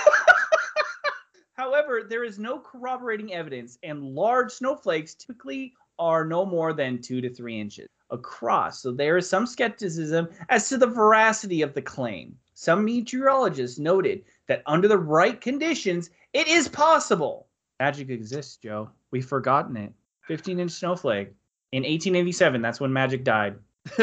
However, 1.54 2.02
there 2.08 2.22
is 2.24 2.38
no 2.38 2.60
corroborating 2.60 3.34
evidence, 3.34 3.78
and 3.82 4.04
large 4.04 4.52
snowflakes 4.52 5.14
typically 5.14 5.72
are 5.98 6.24
no 6.24 6.44
more 6.44 6.72
than 6.72 7.02
two 7.02 7.20
to 7.20 7.34
three 7.34 7.58
inches 7.58 7.88
across. 8.10 8.80
So 8.80 8.92
there 8.92 9.16
is 9.16 9.28
some 9.28 9.46
skepticism 9.46 10.28
as 10.48 10.68
to 10.68 10.78
the 10.78 10.86
veracity 10.86 11.62
of 11.62 11.74
the 11.74 11.82
claim. 11.82 12.36
Some 12.54 12.84
meteorologists 12.84 13.78
noted 13.78 14.24
that 14.46 14.62
under 14.66 14.88
the 14.88 14.98
right 14.98 15.40
conditions, 15.40 16.10
it 16.32 16.48
is 16.48 16.68
possible. 16.68 17.46
Magic 17.78 18.10
exists, 18.10 18.56
Joe. 18.56 18.90
We've 19.10 19.26
forgotten 19.26 19.76
it. 19.76 19.92
15 20.26 20.60
inch 20.60 20.72
snowflake. 20.72 21.32
In 21.72 21.82
1887, 21.82 22.62
that's 22.62 22.80
when 22.80 22.92
magic 22.92 23.24
died. 23.24 23.56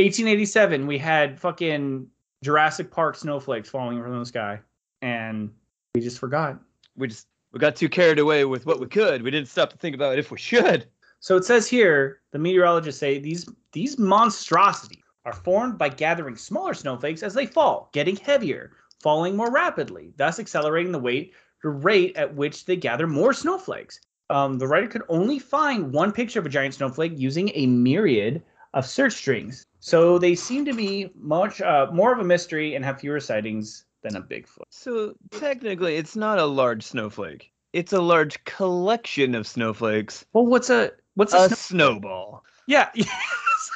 1887, 0.00 0.86
we 0.86 0.98
had 0.98 1.38
fucking 1.38 2.06
Jurassic 2.42 2.90
Park 2.90 3.16
snowflakes 3.16 3.68
falling 3.68 4.02
from 4.02 4.18
the 4.18 4.24
sky, 4.24 4.60
and 5.02 5.50
we 5.94 6.00
just 6.00 6.18
forgot. 6.18 6.58
We 6.96 7.08
just 7.08 7.26
we 7.52 7.58
got 7.58 7.76
too 7.76 7.88
carried 7.88 8.18
away 8.18 8.44
with 8.44 8.66
what 8.66 8.80
we 8.80 8.86
could. 8.86 9.22
We 9.22 9.30
didn't 9.30 9.48
stop 9.48 9.70
to 9.70 9.76
think 9.76 9.94
about 9.94 10.18
if 10.18 10.30
we 10.30 10.38
should. 10.38 10.86
So 11.20 11.36
it 11.36 11.44
says 11.44 11.68
here, 11.68 12.20
the 12.30 12.38
meteorologists 12.38 13.00
say 13.00 13.18
these 13.18 13.48
these 13.72 13.98
monstrosities 13.98 15.02
are 15.24 15.32
formed 15.32 15.76
by 15.78 15.88
gathering 15.88 16.36
smaller 16.36 16.74
snowflakes 16.74 17.22
as 17.22 17.34
they 17.34 17.46
fall, 17.46 17.90
getting 17.92 18.16
heavier, 18.16 18.72
falling 19.02 19.36
more 19.36 19.50
rapidly, 19.50 20.12
thus 20.16 20.38
accelerating 20.38 20.92
the 20.92 20.98
weight 20.98 21.34
the 21.62 21.68
rate 21.68 22.16
at 22.16 22.34
which 22.34 22.64
they 22.64 22.76
gather 22.76 23.06
more 23.06 23.32
snowflakes. 23.32 24.00
Um, 24.30 24.58
the 24.58 24.66
writer 24.66 24.86
could 24.86 25.02
only 25.08 25.38
find 25.38 25.92
one 25.92 26.12
picture 26.12 26.38
of 26.38 26.46
a 26.46 26.50
giant 26.50 26.74
snowflake 26.74 27.12
using 27.16 27.50
a 27.54 27.66
myriad 27.66 28.42
of 28.72 28.86
search 28.86 29.14
strings. 29.14 29.66
So 29.80 30.18
they 30.18 30.34
seem 30.34 30.64
to 30.64 30.72
be 30.72 31.10
much 31.14 31.60
uh, 31.60 31.88
more 31.92 32.12
of 32.12 32.20
a 32.20 32.24
mystery 32.24 32.74
and 32.74 32.84
have 32.84 33.00
fewer 33.00 33.20
sightings 33.20 33.84
than 34.02 34.16
a 34.16 34.20
Bigfoot. 34.22 34.64
So 34.70 35.14
technically, 35.30 35.96
it's 35.96 36.16
not 36.16 36.38
a 36.38 36.44
large 36.46 36.82
snowflake. 36.82 37.52
It's 37.72 37.92
a 37.92 38.00
large 38.00 38.42
collection 38.44 39.34
of 39.34 39.46
snowflakes. 39.46 40.24
Well, 40.32 40.46
what's 40.46 40.70
a 40.70 40.92
what's 41.14 41.32
a, 41.34 41.38
A 41.44 41.48
snow- 41.48 41.56
snowball. 41.56 42.44
yeah? 42.66 42.90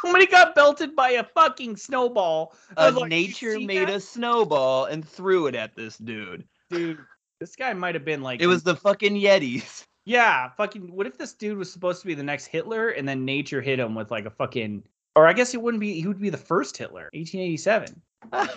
Somebody 0.03 0.27
got 0.27 0.55
belted 0.55 0.95
by 0.97 1.11
a 1.11 1.25
fucking 1.25 1.77
snowball. 1.77 2.55
I 2.77 2.89
Uh, 2.89 2.93
like, 2.93 3.09
nature 3.11 3.59
made 3.61 3.89
that?" 3.89 3.95
a 3.97 4.01
snowball 4.01 4.87
and 4.87 5.07
threw 5.07 5.47
it 5.47 5.55
at 5.55 5.75
this 5.77 5.97
dude. 5.99 6.45
dude. 6.71 6.99
This 7.41 7.57
guy 7.57 7.73
might 7.73 7.95
have 7.95 8.05
been 8.05 8.23
like 8.23 8.41
It 8.41 8.47
was 8.47 8.63
the 8.63 8.77
fucking 8.77 9.15
Yetis. 9.15 9.85
Yeah, 10.07 10.51
fucking. 10.57 10.93
What 10.95 11.07
if 11.07 11.17
this 11.17 11.33
dude 11.33 11.57
was 11.59 11.73
supposed 11.73 12.01
to 12.03 12.07
be 12.07 12.15
the 12.15 12.23
next 12.23 12.47
Hitler, 12.47 12.91
and 12.91 13.09
then 13.09 13.25
nature 13.25 13.61
hit 13.63 13.79
him 13.79 13.95
with 13.95 14.11
like 14.11 14.27
a 14.27 14.31
fucking, 14.31 14.83
or 15.17 15.27
I 15.27 15.33
guess 15.33 15.51
he 15.51 15.57
wouldn't 15.57 15.81
be. 15.81 16.01
He 16.01 16.07
would 16.07 16.21
be 16.21 16.31
the 16.31 16.37
first 16.37 16.77
Hitler, 16.77 17.09
1887. 17.15 18.03
I 18.33 18.49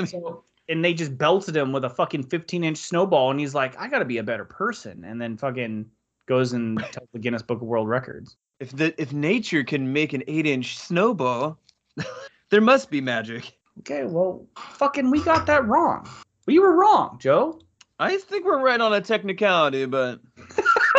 mean, 0.00 0.06
So, 0.06 0.44
and 0.68 0.84
they 0.84 0.94
just 0.94 1.16
belted 1.16 1.56
him 1.56 1.72
with 1.72 1.84
a 1.84 1.90
fucking 1.90 2.24
15 2.24 2.64
inch 2.64 2.78
snowball, 2.78 3.30
and 3.30 3.40
he's 3.40 3.54
like, 3.54 3.78
I 3.78 3.88
got 3.88 4.00
to 4.00 4.04
be 4.04 4.18
a 4.18 4.22
better 4.22 4.44
person, 4.44 5.04
and 5.04 5.20
then 5.20 5.36
fucking 5.36 5.86
goes 6.26 6.52
and 6.52 6.78
tells 6.92 7.08
the 7.12 7.18
Guinness 7.18 7.42
Book 7.42 7.62
of 7.62 7.66
World 7.66 7.88
Records. 7.88 8.36
if 8.60 8.72
the 8.72 8.94
if 9.00 9.12
nature 9.12 9.64
can 9.64 9.92
make 9.92 10.12
an 10.12 10.22
eight-inch 10.28 10.78
snowball, 10.78 11.58
there 12.50 12.60
must 12.60 12.90
be 12.90 13.00
magic. 13.00 13.52
Okay, 13.80 14.04
well, 14.04 14.44
fucking, 14.56 15.10
we 15.10 15.22
got 15.22 15.46
that 15.46 15.66
wrong. 15.66 16.08
We 16.46 16.58
were 16.58 16.74
wrong, 16.74 17.18
Joe. 17.20 17.60
I 18.00 18.16
think 18.16 18.44
we're 18.44 18.60
right 18.60 18.80
on 18.80 18.92
a 18.92 19.00
technicality, 19.00 19.86
but 19.86 20.20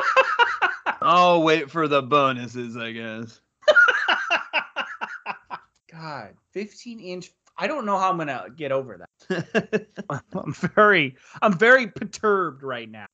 I'll 1.01 1.43
wait 1.43 1.69
for 1.69 1.87
the 1.87 2.01
bonuses, 2.01 2.77
I 2.77 2.91
guess. 2.91 3.41
God, 5.91 6.33
15 6.53 6.99
inch. 6.99 7.31
I 7.61 7.67
don't 7.67 7.85
know 7.85 7.97
how 7.97 8.09
I'm 8.09 8.17
gonna 8.17 8.45
get 8.55 8.71
over 8.71 9.05
that. 9.29 9.87
I'm 10.33 10.53
very, 10.53 11.15
I'm 11.41 11.57
very 11.57 11.87
perturbed 11.87 12.63
right 12.63 12.89
now. 12.89 13.07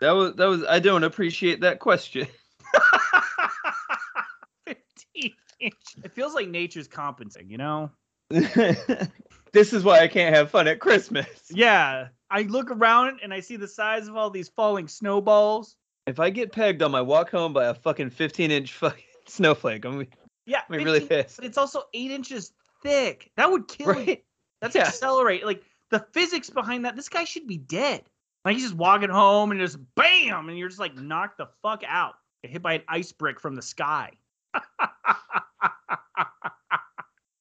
that 0.00 0.12
was 0.12 0.34
that 0.36 0.46
was. 0.46 0.64
I 0.64 0.78
don't 0.78 1.02
appreciate 1.04 1.60
that 1.62 1.80
question. 1.80 2.28
15 4.66 5.32
inch. 5.60 5.74
It 6.04 6.12
feels 6.12 6.34
like 6.34 6.48
nature's 6.48 6.86
compensating, 6.88 7.50
you 7.50 7.58
know? 7.58 7.90
this 8.30 9.72
is 9.72 9.82
why 9.82 10.00
I 10.00 10.08
can't 10.08 10.34
have 10.34 10.50
fun 10.50 10.68
at 10.68 10.78
Christmas. 10.80 11.26
Yeah. 11.50 12.08
I 12.30 12.42
look 12.42 12.70
around 12.70 13.20
and 13.22 13.32
I 13.32 13.40
see 13.40 13.56
the 13.56 13.66
size 13.66 14.06
of 14.06 14.16
all 14.16 14.28
these 14.30 14.50
falling 14.50 14.86
snowballs. 14.86 15.76
If 16.06 16.20
I 16.20 16.30
get 16.30 16.52
pegged 16.52 16.82
on 16.82 16.90
my 16.90 17.00
walk 17.00 17.30
home 17.30 17.52
by 17.52 17.66
a 17.66 17.74
fucking 17.74 18.10
15 18.10 18.50
inch 18.50 18.74
fucking 18.74 19.02
snowflake, 19.26 19.84
I'm 19.84 19.92
gonna 19.92 20.06
Yeah. 20.46 20.60
be 20.70 20.78
really 20.78 21.00
pissed. 21.00 21.36
But 21.36 21.46
it's 21.46 21.58
also 21.58 21.84
eight 21.94 22.10
inches 22.10 22.52
thick. 22.82 23.30
That 23.36 23.50
would 23.50 23.68
kill 23.68 24.00
you. 24.00 24.16
That's 24.60 24.74
Yeah. 24.74 24.82
accelerate. 24.82 25.44
Like 25.46 25.62
the 25.90 26.04
physics 26.12 26.50
behind 26.50 26.84
that, 26.84 26.96
this 26.96 27.08
guy 27.08 27.24
should 27.24 27.46
be 27.46 27.58
dead. 27.58 28.02
Like 28.44 28.54
he's 28.54 28.64
just 28.64 28.74
walking 28.76 29.10
home 29.10 29.50
and 29.50 29.60
just 29.60 29.78
bam, 29.94 30.48
and 30.48 30.58
you're 30.58 30.68
just 30.68 30.80
like 30.80 30.94
knocked 30.96 31.38
the 31.38 31.48
fuck 31.62 31.82
out. 31.86 32.14
Get 32.42 32.52
hit 32.52 32.62
by 32.62 32.74
an 32.74 32.82
ice 32.88 33.12
brick 33.12 33.40
from 33.40 33.54
the 33.56 33.62
sky. 33.62 34.12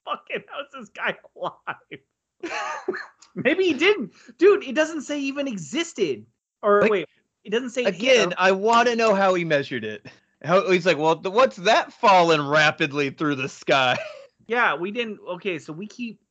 Fucking 0.06 0.44
how's 0.48 0.68
this 0.74 0.90
guy 0.90 1.16
alive? 1.36 2.00
Maybe 3.36 3.66
he 3.66 3.74
didn't. 3.74 4.14
Dude, 4.38 4.64
it 4.64 4.74
doesn't 4.76 5.02
say 5.02 5.20
he 5.20 5.28
even 5.28 5.48
existed. 5.48 6.26
Or 6.64 6.82
Like, 6.82 6.92
wait, 6.92 7.10
it 7.44 7.52
doesn't 7.52 7.70
say 7.72 7.84
Again. 7.84 8.34
I 8.38 8.52
want 8.52 8.88
to 8.88 8.96
know 8.96 9.14
how 9.14 9.34
he 9.36 9.44
measured 9.46 9.84
it. 9.86 10.08
How 10.44 10.70
he's 10.72 10.86
like, 10.86 10.98
well, 10.98 11.16
th- 11.16 11.34
what's 11.34 11.58
that 11.58 11.92
falling 11.94 12.42
rapidly 12.48 13.10
through 13.12 13.36
the 13.36 13.50
sky? 13.50 13.98
Yeah, 14.48 14.76
we 14.76 14.92
didn't. 14.92 15.20
Okay, 15.28 15.60
so 15.60 15.74
we 15.74 15.88
keep 15.88 16.22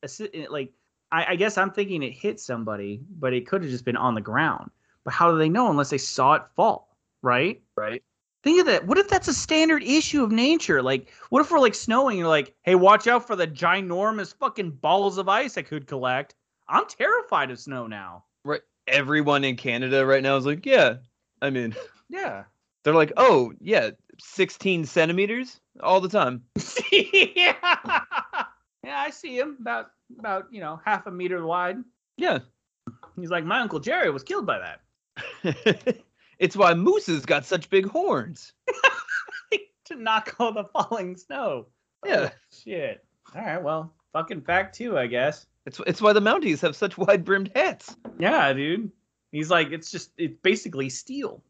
like 0.49 0.71
I, 1.11 1.25
I 1.29 1.35
guess 1.35 1.57
I'm 1.57 1.71
thinking 1.71 2.03
it 2.03 2.11
hit 2.11 2.39
somebody, 2.39 3.01
but 3.19 3.33
it 3.33 3.47
could 3.47 3.61
have 3.61 3.71
just 3.71 3.85
been 3.85 3.97
on 3.97 4.15
the 4.15 4.21
ground. 4.21 4.69
But 5.03 5.13
how 5.13 5.31
do 5.31 5.37
they 5.37 5.49
know 5.49 5.69
unless 5.69 5.89
they 5.89 5.97
saw 5.97 6.33
it 6.33 6.43
fall? 6.55 6.95
Right? 7.21 7.61
Right. 7.75 8.03
Think 8.43 8.59
of 8.59 8.65
that. 8.67 8.85
What 8.85 8.97
if 8.97 9.07
that's 9.07 9.27
a 9.27 9.33
standard 9.33 9.83
issue 9.83 10.23
of 10.23 10.31
nature? 10.31 10.81
Like, 10.81 11.11
what 11.29 11.41
if 11.41 11.51
we're 11.51 11.59
like 11.59 11.75
snowing? 11.75 12.17
You're 12.17 12.27
like, 12.27 12.55
hey, 12.63 12.75
watch 12.75 13.07
out 13.07 13.25
for 13.25 13.35
the 13.35 13.47
ginormous 13.47 14.33
fucking 14.33 14.71
balls 14.71 15.17
of 15.17 15.27
ice 15.27 15.57
I 15.57 15.61
could 15.63 15.87
collect. 15.87 16.35
I'm 16.69 16.85
terrified 16.87 17.51
of 17.51 17.59
snow 17.59 17.87
now. 17.87 18.25
Right. 18.43 18.61
Everyone 18.87 19.43
in 19.43 19.55
Canada 19.55 20.05
right 20.05 20.23
now 20.23 20.37
is 20.37 20.45
like, 20.45 20.65
yeah. 20.65 20.97
I 21.41 21.49
mean, 21.49 21.75
Yeah. 22.09 22.43
They're 22.83 22.93
like, 22.93 23.13
oh 23.17 23.53
yeah, 23.59 23.91
16 24.19 24.85
centimeters 24.85 25.59
all 25.81 26.01
the 26.01 26.09
time. 26.09 26.43
yeah. 26.91 27.55
Yeah, 28.83 28.99
I 28.99 29.09
see 29.09 29.37
him 29.37 29.57
about 29.59 29.87
about 30.17 30.45
you 30.51 30.61
know 30.61 30.79
half 30.85 31.07
a 31.07 31.11
meter 31.11 31.45
wide. 31.45 31.77
Yeah. 32.17 32.39
He's 33.19 33.29
like, 33.29 33.43
my 33.43 33.59
uncle 33.59 33.79
Jerry 33.79 34.09
was 34.09 34.23
killed 34.23 34.45
by 34.45 34.59
that. 34.59 35.97
it's 36.39 36.55
why 36.55 36.73
mooses 36.73 37.25
got 37.25 37.45
such 37.45 37.69
big 37.69 37.87
horns. 37.87 38.53
to 39.85 39.95
knock 39.95 40.35
all 40.39 40.53
the 40.53 40.65
falling 40.65 41.15
snow. 41.15 41.67
Yeah. 42.05 42.29
Oh, 42.31 42.35
shit. 42.51 43.03
All 43.35 43.41
right. 43.41 43.61
Well, 43.61 43.93
fucking 44.13 44.41
fact 44.41 44.75
too, 44.75 44.97
I 44.97 45.07
guess. 45.07 45.45
It's 45.65 45.81
it's 45.85 46.01
why 46.01 46.13
the 46.13 46.21
Mounties 46.21 46.61
have 46.61 46.75
such 46.75 46.97
wide 46.97 47.25
brimmed 47.25 47.51
hats. 47.55 47.95
Yeah, 48.19 48.53
dude. 48.53 48.91
He's 49.31 49.51
like, 49.51 49.71
it's 49.71 49.91
just, 49.91 50.11
it's 50.17 50.37
basically 50.41 50.89
steel. 50.89 51.43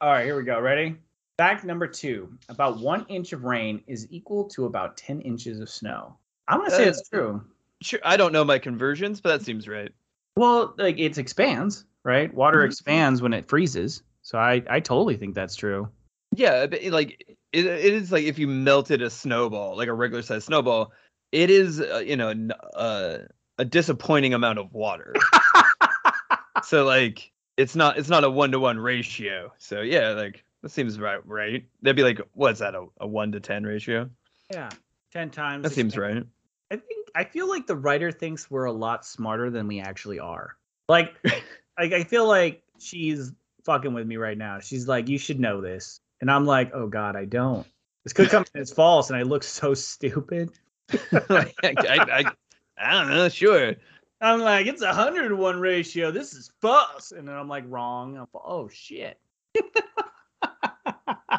All 0.00 0.08
right, 0.08 0.24
here 0.24 0.36
we 0.36 0.44
go. 0.44 0.60
Ready? 0.60 0.96
Fact 1.38 1.64
number 1.64 1.86
two: 1.86 2.36
about 2.48 2.80
one 2.80 3.06
inch 3.08 3.32
of 3.32 3.44
rain 3.44 3.82
is 3.86 4.06
equal 4.10 4.48
to 4.50 4.66
about 4.66 4.96
ten 4.96 5.20
inches 5.20 5.60
of 5.60 5.68
snow. 5.68 6.16
I'm 6.48 6.58
gonna 6.58 6.70
say 6.70 6.86
Uh, 6.86 6.88
it's 6.90 7.08
true. 7.08 7.44
sure, 7.82 8.00
I 8.04 8.16
don't 8.16 8.32
know 8.32 8.44
my 8.44 8.58
conversions, 8.58 9.20
but 9.20 9.30
that 9.38 9.44
seems 9.44 9.68
right. 9.68 9.92
Well, 10.36 10.74
like 10.78 10.98
it 10.98 11.18
expands, 11.18 11.84
right? 12.04 12.32
Water 12.32 12.60
Mhm. 12.60 12.66
expands 12.66 13.22
when 13.22 13.32
it 13.32 13.48
freezes. 13.48 14.02
So 14.22 14.38
I, 14.38 14.62
I 14.68 14.80
totally 14.80 15.16
think 15.16 15.34
that's 15.34 15.56
true. 15.56 15.88
Yeah, 16.32 16.66
like 16.90 17.36
it, 17.52 17.66
it 17.66 17.92
is 17.94 18.12
like 18.12 18.24
if 18.24 18.38
you 18.38 18.46
melted 18.46 19.02
a 19.02 19.10
snowball, 19.10 19.76
like 19.76 19.88
a 19.88 19.92
regular 19.94 20.22
sized 20.22 20.46
snowball, 20.46 20.92
it 21.32 21.50
is 21.50 21.80
uh, 21.80 22.02
you 22.06 22.16
know 22.16 22.32
uh, 22.74 23.18
a 23.58 23.64
disappointing 23.64 24.34
amount 24.34 24.58
of 24.58 24.72
water. 24.72 25.14
so 26.64 26.84
like 26.84 27.30
it's 27.56 27.76
not 27.76 27.98
it's 27.98 28.08
not 28.08 28.24
a 28.24 28.30
one 28.30 28.52
to 28.52 28.58
one 28.58 28.78
ratio. 28.78 29.52
So 29.58 29.80
yeah, 29.80 30.10
like 30.10 30.44
that 30.62 30.70
seems 30.70 30.98
right. 30.98 31.24
Right? 31.26 31.64
That'd 31.82 31.96
be 31.96 32.02
like 32.02 32.20
what's 32.32 32.60
that 32.60 32.74
a, 32.74 32.86
a 33.00 33.06
one 33.06 33.32
to 33.32 33.40
ten 33.40 33.64
ratio? 33.64 34.08
Yeah, 34.52 34.70
ten 35.12 35.30
times. 35.30 35.64
That 35.64 35.72
seems 35.72 35.94
expands. 35.94 36.16
right. 36.16 36.26
I 36.70 36.76
think 36.76 37.08
I 37.14 37.24
feel 37.24 37.48
like 37.48 37.66
the 37.66 37.76
writer 37.76 38.12
thinks 38.12 38.50
we're 38.50 38.64
a 38.64 38.72
lot 38.72 39.04
smarter 39.04 39.50
than 39.50 39.66
we 39.66 39.80
actually 39.80 40.20
are. 40.20 40.56
Like, 40.88 41.14
like 41.78 41.92
I 41.92 42.04
feel 42.04 42.26
like 42.26 42.62
she's 42.78 43.32
fucking 43.64 43.92
with 43.92 44.06
me 44.06 44.16
right 44.16 44.38
now. 44.38 44.60
She's 44.60 44.88
like, 44.88 45.08
"You 45.08 45.18
should 45.18 45.40
know 45.40 45.60
this," 45.60 46.00
and 46.20 46.30
I'm 46.30 46.46
like, 46.46 46.70
"Oh 46.74 46.86
God, 46.86 47.16
I 47.16 47.24
don't." 47.24 47.66
This 48.04 48.12
could 48.12 48.30
come 48.30 48.44
as 48.54 48.72
false, 48.72 49.10
and 49.10 49.18
I 49.18 49.22
look 49.22 49.42
so 49.42 49.74
stupid. 49.74 50.50
I, 51.12 51.52
I, 51.62 52.24
I 52.78 52.92
don't 52.92 53.10
know. 53.10 53.28
Sure. 53.28 53.74
I'm 54.20 54.40
like, 54.40 54.66
"It's 54.66 54.82
a 54.82 54.92
hundred 54.92 55.28
to 55.30 55.36
one 55.36 55.58
ratio. 55.60 56.10
This 56.10 56.34
is 56.34 56.50
false," 56.60 57.12
and 57.12 57.26
then 57.26 57.34
I'm 57.34 57.48
like, 57.48 57.64
"Wrong." 57.68 58.16
I'm, 58.18 58.26
oh 58.34 58.68
shit. 58.68 59.18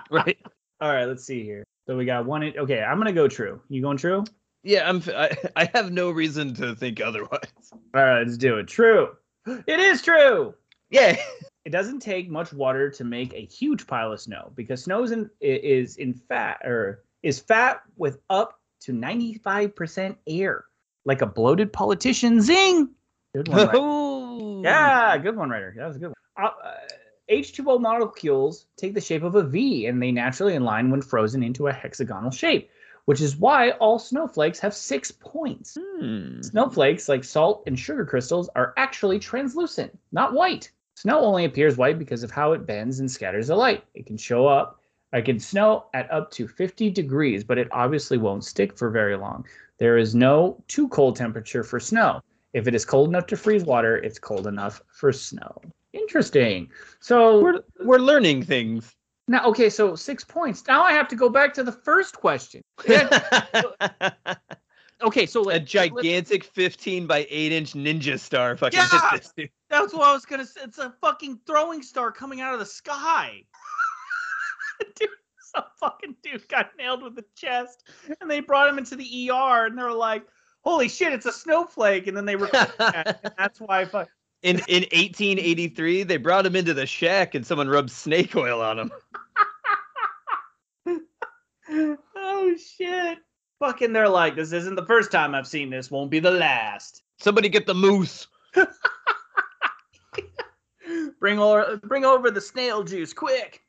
Right. 0.10 0.38
All 0.82 0.92
right, 0.94 1.06
let's 1.06 1.24
see 1.24 1.44
here. 1.44 1.64
So 1.88 1.96
we 1.96 2.06
got 2.06 2.26
one. 2.26 2.44
Okay, 2.44 2.82
I'm 2.82 2.98
gonna 2.98 3.14
go 3.14 3.28
true. 3.28 3.62
You 3.70 3.82
going 3.82 3.98
true? 3.98 4.24
Yeah, 4.64 4.88
I'm. 4.90 4.98
f- 4.98 5.10
I, 5.10 5.30
I 5.56 5.70
have 5.74 5.92
no 5.92 6.12
reason 6.12 6.54
to 6.56 6.76
think 6.76 7.00
otherwise. 7.02 7.40
All 7.72 7.80
right, 8.04 8.20
let's 8.20 8.38
do 8.38 8.58
it. 8.58 8.68
True. 8.68 9.10
It 9.48 9.80
is 9.80 10.02
true. 10.02 10.54
Yeah. 10.90 11.16
It 11.64 11.70
doesn't 11.70 12.00
take 12.00 12.30
much 12.30 12.52
water 12.54 12.90
to 12.90 13.04
make 13.04 13.34
a 13.34 13.46
huge 13.46 13.86
pile 13.88 14.12
of 14.12 14.20
snow 14.20 14.52
because 14.56 14.84
snow 14.84 15.04
is 15.04 15.12
in, 15.12 15.30
i- 15.42 15.46
is 15.46 15.98
in 15.98 16.14
fat 16.14 16.60
or 16.66 17.04
is 17.24 17.40
fat 17.40 17.82
with 17.98 18.18
up 18.30 18.60
to 18.82 18.92
95% 18.94 20.16
air, 20.28 20.66
like 21.06 21.22
a 21.22 21.26
bloated 21.26 21.74
politician. 21.74 22.42
Zing! 22.42 22.90
Good 23.34 23.48
one. 23.48 23.58
Ryder. 23.58 23.72
Oh. 23.76 24.62
yeah, 24.64 25.18
good 25.18 25.36
one, 25.36 25.50
Ryder. 25.50 25.74
That 25.78 25.88
was 25.88 25.96
a 25.96 26.00
good 26.00 26.08
one. 26.08 26.16
Uh, 26.38 26.50
uh, 26.64 26.78
H2O 27.30 27.80
molecules 27.80 28.66
take 28.76 28.94
the 28.94 29.02
shape 29.02 29.24
of 29.24 29.36
a 29.36 29.44
V 29.44 29.86
and 29.86 30.02
they 30.02 30.12
naturally 30.12 30.56
align 30.56 30.92
when 30.92 31.02
frozen 31.02 31.44
into 31.44 31.68
a 31.68 31.74
hexagonal 31.74 32.32
shape, 32.32 32.70
which 33.06 33.22
is 33.22 33.38
why 33.38 33.72
all 33.72 34.00
snowflakes 34.00 34.60
have 34.60 34.74
six 34.74 35.12
points. 35.12 35.78
Hmm. 35.80 36.42
Snowflakes, 36.42 37.08
like 37.08 37.24
salt 37.24 37.64
and 37.68 37.80
sugar 37.80 38.06
crystals, 38.06 38.50
are 38.56 38.74
actually 38.76 39.20
translucent, 39.20 39.98
not 40.12 40.34
white. 40.34 40.72
Snow 40.96 41.22
only 41.22 41.46
appears 41.46 41.78
white 41.78 41.98
because 41.98 42.22
of 42.22 42.32
how 42.32 42.52
it 42.52 42.66
bends 42.66 43.00
and 43.00 43.10
scatters 43.10 43.48
the 43.48 43.56
light. 43.56 43.84
It 43.94 44.06
can 44.06 44.18
show 44.18 44.46
up, 44.46 44.82
it 45.14 45.26
can 45.26 45.40
snow 45.40 45.86
at 45.94 46.12
up 46.12 46.32
to 46.32 46.48
50 46.48 46.90
degrees, 46.90 47.44
but 47.44 47.58
it 47.58 47.68
obviously 47.72 48.18
won't 48.18 48.44
stick 48.44 48.78
for 48.78 48.90
very 48.90 49.18
long. 49.18 49.46
There 49.82 49.98
is 49.98 50.14
no 50.14 50.64
too 50.68 50.88
cold 50.90 51.16
temperature 51.16 51.64
for 51.64 51.80
snow. 51.80 52.22
If 52.54 52.68
it 52.68 52.76
is 52.76 52.86
cold 52.86 53.10
enough 53.10 53.26
to 53.26 53.36
freeze 53.36 53.64
water, 53.64 53.98
it's 53.98 54.20
cold 54.20 54.46
enough 54.46 54.80
for 54.94 55.12
snow. 55.12 55.60
Interesting. 55.92 56.70
So 57.00 57.42
We're 57.42 57.64
we're 57.84 57.98
learning 57.98 58.44
things. 58.44 58.96
now, 59.28 59.44
okay, 59.46 59.72
so 59.72 59.96
six 59.96 60.24
points. 60.24 60.64
Now 60.68 60.84
I 60.84 60.92
have 60.92 61.08
to 61.08 61.16
go 61.16 61.30
back 61.30 61.52
to 61.56 61.64
the 61.64 61.72
first 61.72 62.16
question. 62.16 62.62
Okay, 65.04 65.26
so 65.26 65.50
a 65.50 65.60
gigantic 65.60 66.44
15 66.44 67.08
by 67.08 67.26
8 67.28 67.52
inch 67.52 67.74
ninja 67.74 68.20
star 68.20 68.56
fucking 68.56 68.78
Yeah! 68.78 69.10
hit 69.10 69.12
this 69.24 69.34
dude. 69.36 69.50
That's 69.68 69.96
what 69.96 70.04
I 70.04 70.14
was 70.14 70.26
gonna 70.26 70.46
say. 70.46 70.62
It's 70.64 70.78
a 70.78 70.94
fucking 71.02 71.40
throwing 71.48 71.82
star 71.82 72.12
coming 72.12 72.40
out 72.40 72.54
of 72.54 72.60
the 72.60 72.68
sky. 72.68 73.42
dude, 74.96 75.10
some 75.56 75.64
fucking 75.80 76.16
dude 76.24 76.48
got 76.48 76.72
nailed 76.78 77.04
with 77.04 77.16
the 77.16 77.26
chest, 77.36 77.88
and 78.20 78.30
they 78.30 78.40
brought 78.40 78.70
him 78.70 78.78
into 78.78 78.96
the 78.96 79.30
ER, 79.32 79.66
and 79.66 79.78
they're 79.78 79.92
like, 79.92 80.24
"Holy 80.64 80.88
shit, 80.88 81.14
it's 81.14 81.26
a 81.26 81.32
snowflake!" 81.32 82.08
And 82.08 82.16
then 82.16 82.26
they 82.26 82.36
recorded 82.36 82.74
that, 82.78 83.20
and 83.24 83.34
that's 83.38 83.60
why. 83.60 83.86
Fuck- 83.86 84.10
In 84.44 84.56
in 84.68 84.82
1883, 84.92 86.02
they 86.02 86.18
brought 86.18 86.48
him 86.48 86.56
into 86.56 86.74
the 86.74 86.88
shack 86.88 87.36
and 87.36 87.46
someone 87.46 87.70
rubbed 87.70 87.92
snake 87.92 88.36
oil 88.36 88.60
on 88.60 88.80
him. 88.80 88.92
oh 92.18 92.56
shit! 92.58 93.20
Fucking, 93.60 93.94
they're 93.94 94.10
like, 94.10 94.36
"This 94.36 94.52
isn't 94.52 94.74
the 94.74 94.86
first 94.88 95.12
time 95.12 95.36
I've 95.36 95.46
seen 95.46 95.70
this. 95.70 95.92
Won't 95.92 96.10
be 96.10 96.20
the 96.20 96.32
last." 96.32 97.04
Somebody 97.20 97.50
get 97.50 97.68
the 97.68 97.76
moose. 97.76 98.26
Bring 101.20 101.38
over, 101.38 101.78
bring 101.78 102.04
over 102.04 102.32
the 102.32 102.42
snail 102.42 102.84
juice, 102.84 103.14
quick! 103.14 103.62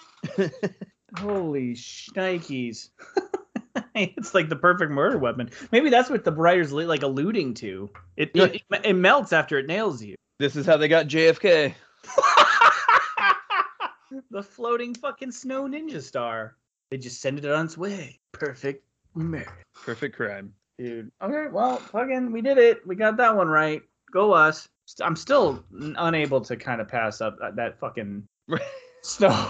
Holy 1.19 1.75
shnikes. 1.75 2.91
it's 3.95 4.35
like 4.35 4.49
the 4.49 4.57
perfect 4.57 4.91
murder 4.91 5.19
weapon. 5.19 5.51
Maybe 5.71 5.91
that's 5.91 6.11
what 6.11 6.25
the 6.25 6.33
writer's 6.33 6.73
li- 6.73 6.87
like 6.87 7.03
alluding 7.03 7.55
to. 7.55 7.91
It, 8.17 8.31
it, 8.35 8.63
it 8.85 8.95
melts 8.95 9.33
after 9.33 9.59
it 9.59 9.67
nails 9.67 10.03
you. 10.03 10.17
This 10.39 10.57
is 10.57 10.67
how 10.67 10.77
they 10.77 10.89
got 10.89 11.07
JFK. 11.07 11.75
the 14.31 14.43
floating 14.43 14.95
fucking 14.95 15.33
snow 15.33 15.65
ninja 15.65 16.03
star. 16.03 16.57
They 16.91 16.99
just 16.99 17.21
send 17.21 17.39
it 17.39 17.51
on 17.51 17.67
its 17.67 17.79
way. 17.79 18.19
Perfect 18.33 18.85
murder. 19.15 19.47
Perfect 19.75 20.17
crime. 20.17 20.53
Dude. 20.79 21.11
Okay, 21.23 21.47
well, 21.53 21.77
fucking, 21.77 22.33
we 22.33 22.43
did 22.43 22.59
it. 22.59 22.87
We 22.87 22.97
got 22.97 23.17
that 23.19 23.37
one 23.37 23.49
right. 23.49 23.83
Go 24.13 24.33
us. 24.33 24.69
I'm 25.01 25.17
still 25.17 25.65
unable 25.71 26.41
to 26.41 26.57
kind 26.57 26.81
of 26.81 26.89
pass 26.89 27.21
up 27.21 27.39
that, 27.41 27.57
that 27.57 27.79
fucking 27.79 28.27
snow. 29.03 29.49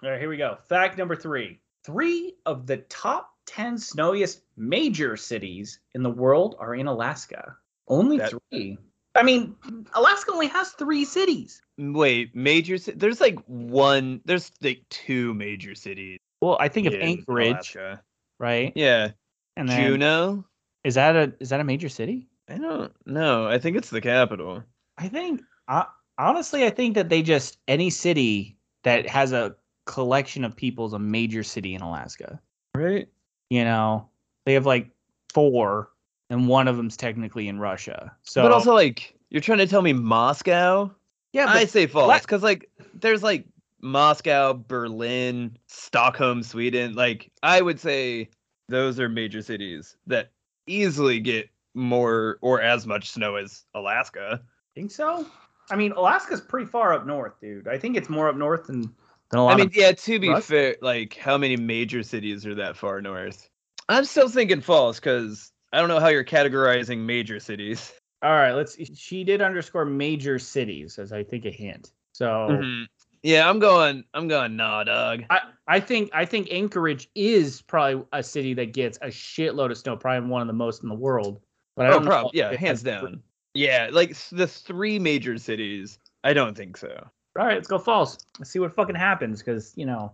All 0.00 0.10
right, 0.10 0.20
here 0.20 0.27
we 0.27 0.27
go. 0.38 0.58
Fact 0.68 0.96
number 0.98 1.16
three. 1.16 1.60
Three 1.84 2.34
of 2.46 2.66
the 2.66 2.78
top 2.78 3.30
10 3.46 3.78
snowiest 3.78 4.42
major 4.56 5.16
cities 5.16 5.80
in 5.94 6.02
the 6.02 6.10
world 6.10 6.56
are 6.58 6.74
in 6.74 6.86
Alaska. 6.86 7.56
Only 7.88 8.18
That- 8.18 8.32
three. 8.50 8.78
I 9.14 9.22
mean, 9.22 9.56
Alaska 9.94 10.30
only 10.32 10.46
has 10.48 10.70
three 10.72 11.04
cities. 11.04 11.60
Wait, 11.78 12.34
major 12.36 12.78
ci- 12.78 12.92
there's 12.92 13.20
like 13.20 13.36
one 13.46 14.20
there's 14.26 14.52
like 14.62 14.82
two 14.90 15.34
major 15.34 15.74
cities. 15.74 16.18
Well, 16.40 16.56
I 16.60 16.68
think 16.68 16.86
of 16.86 16.94
Anchorage, 16.94 17.48
Alaska. 17.74 18.02
right? 18.38 18.72
Yeah. 18.76 19.10
And 19.56 19.68
then 19.68 19.82
Juneau? 19.92 20.44
is 20.84 20.94
that 20.94 21.16
a 21.16 21.32
is 21.40 21.48
that 21.48 21.58
a 21.58 21.64
major 21.64 21.88
city? 21.88 22.28
I 22.48 22.58
don't 22.58 22.92
know. 23.06 23.48
I 23.48 23.58
think 23.58 23.76
it's 23.76 23.90
the 23.90 24.00
capital. 24.00 24.62
I 24.98 25.08
think 25.08 25.40
uh, 25.66 25.84
honestly, 26.18 26.64
I 26.64 26.70
think 26.70 26.94
that 26.94 27.08
they 27.08 27.22
just 27.22 27.58
any 27.66 27.90
city 27.90 28.56
that 28.84 29.08
has 29.08 29.32
a 29.32 29.56
collection 29.88 30.44
of 30.44 30.54
people 30.54 30.86
is 30.86 30.92
a 30.92 30.98
major 30.98 31.42
city 31.42 31.74
in 31.74 31.80
Alaska. 31.80 32.38
Right? 32.74 33.08
You 33.50 33.64
know, 33.64 34.08
they 34.46 34.52
have 34.52 34.66
like 34.66 34.90
four, 35.32 35.90
and 36.30 36.46
one 36.46 36.68
of 36.68 36.76
them's 36.76 36.96
technically 36.96 37.48
in 37.48 37.58
Russia. 37.58 38.14
So, 38.22 38.42
but 38.42 38.52
also 38.52 38.74
like 38.74 39.18
you're 39.30 39.40
trying 39.40 39.58
to 39.58 39.66
tell 39.66 39.82
me 39.82 39.92
Moscow? 39.92 40.90
yeah, 41.32 41.46
I 41.48 41.64
say 41.64 41.86
false 41.86 42.04
Ala- 42.04 42.20
because 42.20 42.42
like 42.42 42.70
there's 42.94 43.22
like 43.22 43.46
Moscow, 43.80 44.52
Berlin, 44.52 45.56
Stockholm, 45.66 46.42
Sweden. 46.42 46.94
Like 46.94 47.30
I 47.42 47.62
would 47.62 47.80
say 47.80 48.28
those 48.68 49.00
are 49.00 49.08
major 49.08 49.42
cities 49.42 49.96
that 50.06 50.30
easily 50.66 51.18
get 51.18 51.48
more 51.74 52.38
or 52.42 52.60
as 52.60 52.86
much 52.86 53.10
snow 53.10 53.36
as 53.36 53.64
Alaska. 53.74 54.42
think 54.74 54.90
so. 54.90 55.26
I 55.70 55.76
mean, 55.76 55.92
Alaska's 55.92 56.40
pretty 56.40 56.66
far 56.66 56.92
up 56.92 57.06
north, 57.06 57.40
dude. 57.40 57.68
I 57.68 57.78
think 57.78 57.96
it's 57.96 58.08
more 58.08 58.28
up 58.28 58.36
north 58.36 58.66
than 58.66 58.94
than 59.30 59.40
a 59.40 59.44
lot 59.44 59.54
I 59.54 59.56
mean, 59.56 59.66
of. 59.66 59.76
yeah, 59.76 59.92
to 59.92 60.18
be 60.18 60.28
Rus- 60.30 60.46
fair, 60.46 60.76
like 60.80 61.16
how 61.16 61.38
many 61.38 61.56
major 61.56 62.02
cities 62.02 62.46
are 62.46 62.54
that 62.56 62.76
far 62.76 63.00
north? 63.00 63.48
I'm 63.88 64.04
still 64.04 64.28
thinking 64.28 64.60
false 64.60 65.00
because 65.00 65.52
I 65.72 65.78
don't 65.78 65.88
know 65.88 66.00
how 66.00 66.08
you're 66.08 66.24
categorizing 66.24 66.98
major 67.00 67.40
cities. 67.40 67.92
All 68.22 68.32
right, 68.32 68.52
let's. 68.52 68.76
She 68.98 69.24
did 69.24 69.40
underscore 69.40 69.84
major 69.84 70.38
cities 70.38 70.98
as 70.98 71.12
I 71.12 71.22
think 71.24 71.44
a 71.44 71.50
hint. 71.50 71.92
So 72.12 72.48
Mhm. 72.50 72.86
Yeah, 73.22 73.48
I'm 73.48 73.58
going. 73.58 74.04
I'm 74.14 74.28
going. 74.28 74.56
Nah, 74.56 74.84
dog. 74.84 75.24
I, 75.30 75.40
I 75.66 75.80
think 75.80 76.10
I 76.12 76.24
think 76.24 76.48
Anchorage 76.52 77.08
is 77.14 77.62
probably 77.62 78.04
a 78.12 78.22
city 78.22 78.54
that 78.54 78.72
gets 78.72 78.96
a 79.02 79.08
shitload 79.08 79.70
of 79.70 79.78
snow, 79.78 79.96
probably 79.96 80.28
one 80.28 80.40
of 80.40 80.46
the 80.46 80.52
most 80.52 80.82
in 80.82 80.88
the 80.88 80.94
world. 80.94 81.40
But 81.76 81.86
I 81.86 81.88
Oh, 81.88 81.92
don't 81.94 82.04
know 82.04 82.10
prob- 82.10 82.30
yeah, 82.34 82.54
hands 82.56 82.82
down. 82.82 83.22
Yeah, 83.54 83.88
like 83.92 84.16
the 84.30 84.46
three 84.46 84.98
major 84.98 85.36
cities. 85.38 85.98
I 86.24 86.32
don't 86.32 86.56
think 86.56 86.76
so. 86.76 87.08
All 87.38 87.46
right, 87.46 87.54
let's 87.56 87.68
go 87.68 87.78
false. 87.78 88.18
Let's 88.38 88.50
see 88.50 88.58
what 88.58 88.74
fucking 88.74 88.96
happens 88.96 89.40
because 89.40 89.72
you 89.76 89.86
know, 89.86 90.12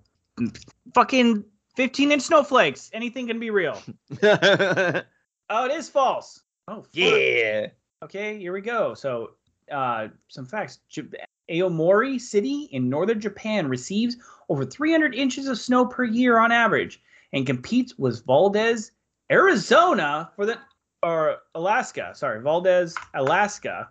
fucking 0.94 1.44
15 1.76 2.12
inch 2.12 2.22
snowflakes. 2.22 2.90
Anything 2.92 3.26
can 3.26 3.40
be 3.40 3.50
real. 3.50 3.80
Oh, 5.50 5.66
it 5.66 5.72
is 5.72 5.88
false. 5.90 6.40
Oh, 6.68 6.76
fuck. 6.76 6.88
yeah. 6.94 7.66
Okay, 8.02 8.38
here 8.38 8.52
we 8.52 8.62
go. 8.62 8.94
So, 8.94 9.32
uh, 9.70 10.08
some 10.28 10.46
facts. 10.46 10.78
J- 10.88 11.02
Aomori 11.50 12.18
City 12.18 12.68
in 12.72 12.88
northern 12.88 13.20
Japan 13.20 13.68
receives 13.68 14.16
over 14.48 14.64
300 14.64 15.14
inches 15.14 15.46
of 15.46 15.58
snow 15.58 15.84
per 15.84 16.04
year 16.04 16.38
on 16.38 16.50
average 16.50 17.02
and 17.34 17.46
competes 17.46 17.98
with 17.98 18.24
Valdez, 18.24 18.92
Arizona 19.30 20.30
for 20.34 20.46
the 20.46 20.58
or 21.02 21.36
Alaska. 21.54 22.12
Sorry, 22.14 22.40
Valdez, 22.40 22.94
Alaska, 23.12 23.90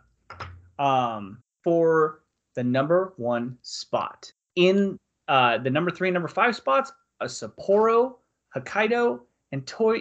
um, 0.80 1.38
for 1.63 2.22
the 2.56 2.63
number 2.63 3.13
one 3.18 3.58
spot. 3.62 4.32
In 4.56 4.98
uh, 5.28 5.58
the 5.58 5.70
number 5.70 5.92
three 5.92 6.10
and 6.10 6.13
number 6.13 6.28
five 6.28 6.56
spots, 6.56 6.92
a 7.22 7.26
Sapporo, 7.26 8.16
Hokkaido, 8.56 9.20
and 9.52 9.66
Toy, 9.66 10.00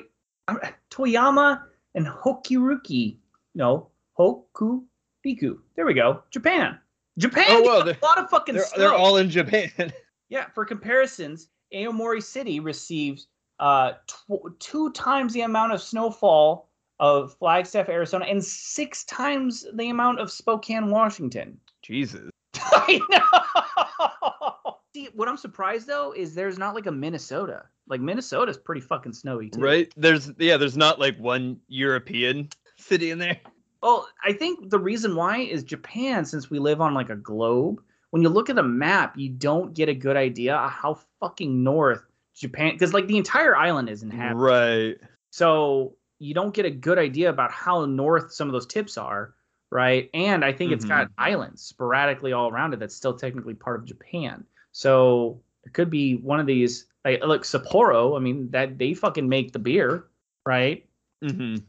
uh, 0.48 0.56
Toyama 0.90 1.62
and 1.94 2.06
Hokuruki. 2.06 3.16
No, 3.54 3.88
Hokuriku. 4.18 5.58
There 5.76 5.86
we 5.86 5.94
go. 5.94 6.22
Japan. 6.30 6.78
Japan. 7.18 7.44
Oh, 7.48 7.62
well, 7.62 7.84
they're- 7.84 7.96
a 8.02 8.04
lot 8.04 8.18
of 8.18 8.30
fucking 8.30 8.54
They're, 8.54 8.64
snow. 8.64 8.78
they're 8.78 8.94
all 8.94 9.16
in 9.18 9.28
Japan. 9.30 9.70
Yeah, 10.28 10.46
for 10.54 10.64
comparisons, 10.64 11.48
Aomori 11.74 12.22
City 12.22 12.58
receives 12.58 13.26
uh, 13.60 13.92
tw- 14.06 14.58
two 14.60 14.90
times 14.92 15.34
the 15.34 15.42
amount 15.42 15.74
of 15.74 15.82
snowfall 15.82 16.70
of 17.00 17.36
Flagstaff, 17.38 17.90
Arizona, 17.90 18.24
and 18.24 18.42
six 18.42 19.04
times 19.04 19.66
the 19.74 19.90
amount 19.90 20.20
of 20.20 20.30
Spokane, 20.32 20.90
Washington. 20.90 21.60
Jesus. 21.82 22.30
I 22.72 23.00
know. 23.10 24.74
See, 24.94 25.08
what 25.14 25.28
I'm 25.28 25.36
surprised 25.36 25.86
though 25.86 26.12
is 26.12 26.34
there's 26.34 26.58
not 26.58 26.74
like 26.74 26.86
a 26.86 26.92
Minnesota. 26.92 27.64
Like 27.88 28.00
Minnesota's 28.00 28.58
pretty 28.58 28.80
fucking 28.80 29.12
snowy 29.12 29.50
too. 29.50 29.60
Right? 29.60 29.92
There's 29.96 30.30
yeah, 30.38 30.56
there's 30.56 30.76
not 30.76 30.98
like 30.98 31.18
one 31.18 31.58
European 31.68 32.48
city 32.76 33.10
in 33.10 33.18
there. 33.18 33.40
Well, 33.82 34.08
I 34.24 34.32
think 34.32 34.70
the 34.70 34.78
reason 34.78 35.16
why 35.16 35.38
is 35.38 35.64
Japan, 35.64 36.24
since 36.24 36.50
we 36.50 36.58
live 36.58 36.80
on 36.80 36.94
like 36.94 37.10
a 37.10 37.16
globe, 37.16 37.82
when 38.10 38.22
you 38.22 38.28
look 38.28 38.48
at 38.48 38.58
a 38.58 38.62
map, 38.62 39.14
you 39.16 39.28
don't 39.30 39.74
get 39.74 39.88
a 39.88 39.94
good 39.94 40.16
idea 40.16 40.54
of 40.54 40.70
how 40.70 41.00
fucking 41.18 41.64
north 41.64 42.02
Japan, 42.34 42.74
because 42.74 42.92
like 42.92 43.08
the 43.08 43.16
entire 43.16 43.56
island 43.56 43.88
is 43.88 44.02
inhabited. 44.02 44.36
Right. 44.36 44.96
So 45.30 45.96
you 46.18 46.34
don't 46.34 46.54
get 46.54 46.64
a 46.64 46.70
good 46.70 46.98
idea 46.98 47.30
about 47.30 47.50
how 47.50 47.84
north 47.86 48.32
some 48.32 48.48
of 48.48 48.52
those 48.52 48.66
tips 48.66 48.96
are, 48.96 49.34
right? 49.72 50.10
And 50.12 50.44
I 50.44 50.52
think 50.52 50.70
it's 50.70 50.84
got 50.84 51.08
islands 51.16 51.62
sporadically 51.62 52.32
all 52.32 52.50
around 52.50 52.74
it 52.74 52.80
that's 52.80 52.94
still 52.94 53.14
technically 53.14 53.54
part 53.54 53.80
of 53.80 53.86
Japan. 53.86 54.44
So 54.70 55.40
it 55.64 55.72
could 55.72 55.90
be 55.90 56.16
one 56.16 56.38
of 56.38 56.46
these. 56.46 56.86
Like, 57.04 57.24
look, 57.24 57.42
Sapporo. 57.42 58.16
I 58.16 58.20
mean, 58.20 58.50
that 58.50 58.78
they 58.78 58.94
fucking 58.94 59.28
make 59.28 59.52
the 59.52 59.58
beer, 59.58 60.04
right? 60.46 60.86
Mm-hmm. 61.24 61.64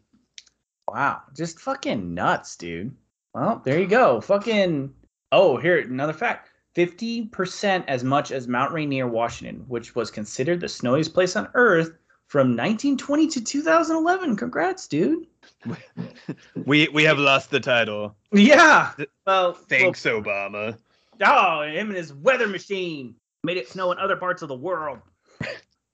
Wow, 0.87 1.21
just 1.35 1.59
fucking 1.59 2.13
nuts, 2.13 2.57
dude. 2.57 2.93
Well, 3.33 3.61
there 3.63 3.79
you 3.79 3.87
go. 3.87 4.21
Fucking. 4.21 4.93
Oh, 5.31 5.57
here 5.57 5.79
another 5.79 6.13
fact. 6.13 6.49
50% 6.75 7.83
as 7.87 8.03
much 8.03 8.31
as 8.31 8.47
Mount 8.47 8.73
Rainier, 8.73 9.07
Washington, 9.07 9.63
which 9.67 9.95
was 9.95 10.11
considered 10.11 10.59
the 10.59 10.67
snowiest 10.67 11.13
place 11.13 11.35
on 11.35 11.47
Earth 11.53 11.93
from 12.27 12.49
1920 12.49 13.27
to 13.27 13.43
2011. 13.43 14.35
Congrats, 14.35 14.87
dude. 14.87 15.27
we 16.65 16.88
we 16.89 17.03
have 17.03 17.17
lost 17.19 17.49
the 17.51 17.60
title. 17.60 18.15
Yeah. 18.32 18.91
Well, 19.25 19.53
Thanks, 19.53 20.03
Obama. 20.03 20.77
oh, 21.25 21.62
him 21.63 21.88
and 21.88 21.95
his 21.97 22.13
weather 22.13 22.47
machine 22.47 23.15
made 23.43 23.58
it 23.58 23.67
snow 23.69 23.91
in 23.91 23.97
other 23.97 24.15
parts 24.15 24.41
of 24.41 24.47
the 24.49 24.56
world. 24.56 24.99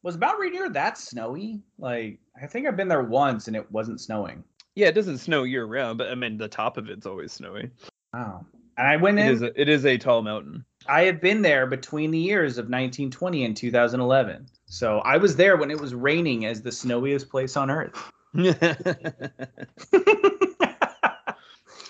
Was 0.03 0.17
Mount 0.17 0.39
Rainier 0.39 0.69
that 0.69 0.97
snowy? 0.97 1.61
Like, 1.77 2.19
I 2.41 2.47
think 2.47 2.65
I've 2.67 2.77
been 2.77 2.87
there 2.87 3.03
once 3.03 3.47
and 3.47 3.55
it 3.55 3.69
wasn't 3.71 3.99
snowing. 3.99 4.43
Yeah, 4.75 4.87
it 4.87 4.93
doesn't 4.95 5.17
snow 5.17 5.43
year 5.43 5.65
round, 5.65 5.97
but 5.97 6.09
I 6.09 6.15
mean 6.15 6.37
the 6.37 6.47
top 6.47 6.77
of 6.77 6.89
it's 6.89 7.05
always 7.05 7.33
snowy. 7.33 7.69
Wow. 8.13 8.45
And 8.77 8.87
I 8.87 8.95
went 8.95 9.19
It 9.19 9.23
in. 9.25 9.33
is 9.33 9.41
a, 9.41 9.61
it 9.61 9.67
is 9.67 9.85
a 9.85 9.97
tall 9.97 10.21
mountain. 10.21 10.63
I 10.87 11.01
have 11.01 11.19
been 11.19 11.41
there 11.41 11.67
between 11.67 12.11
the 12.11 12.17
years 12.17 12.53
of 12.57 12.65
1920 12.65 13.43
and 13.43 13.57
2011. 13.57 14.47
So 14.67 14.99
I 14.99 15.17
was 15.17 15.35
there 15.35 15.57
when 15.57 15.69
it 15.69 15.79
was 15.81 15.93
raining 15.93 16.45
as 16.45 16.61
the 16.61 16.71
snowiest 16.71 17.29
place 17.29 17.57
on 17.57 17.69
earth. 17.69 18.11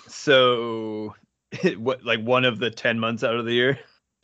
so, 0.07 1.15
what 1.77 2.03
like 2.05 2.21
one 2.21 2.45
of 2.45 2.59
the 2.59 2.69
ten 2.69 2.99
months 2.99 3.23
out 3.23 3.35
of 3.35 3.45
the 3.45 3.53
year? 3.53 3.79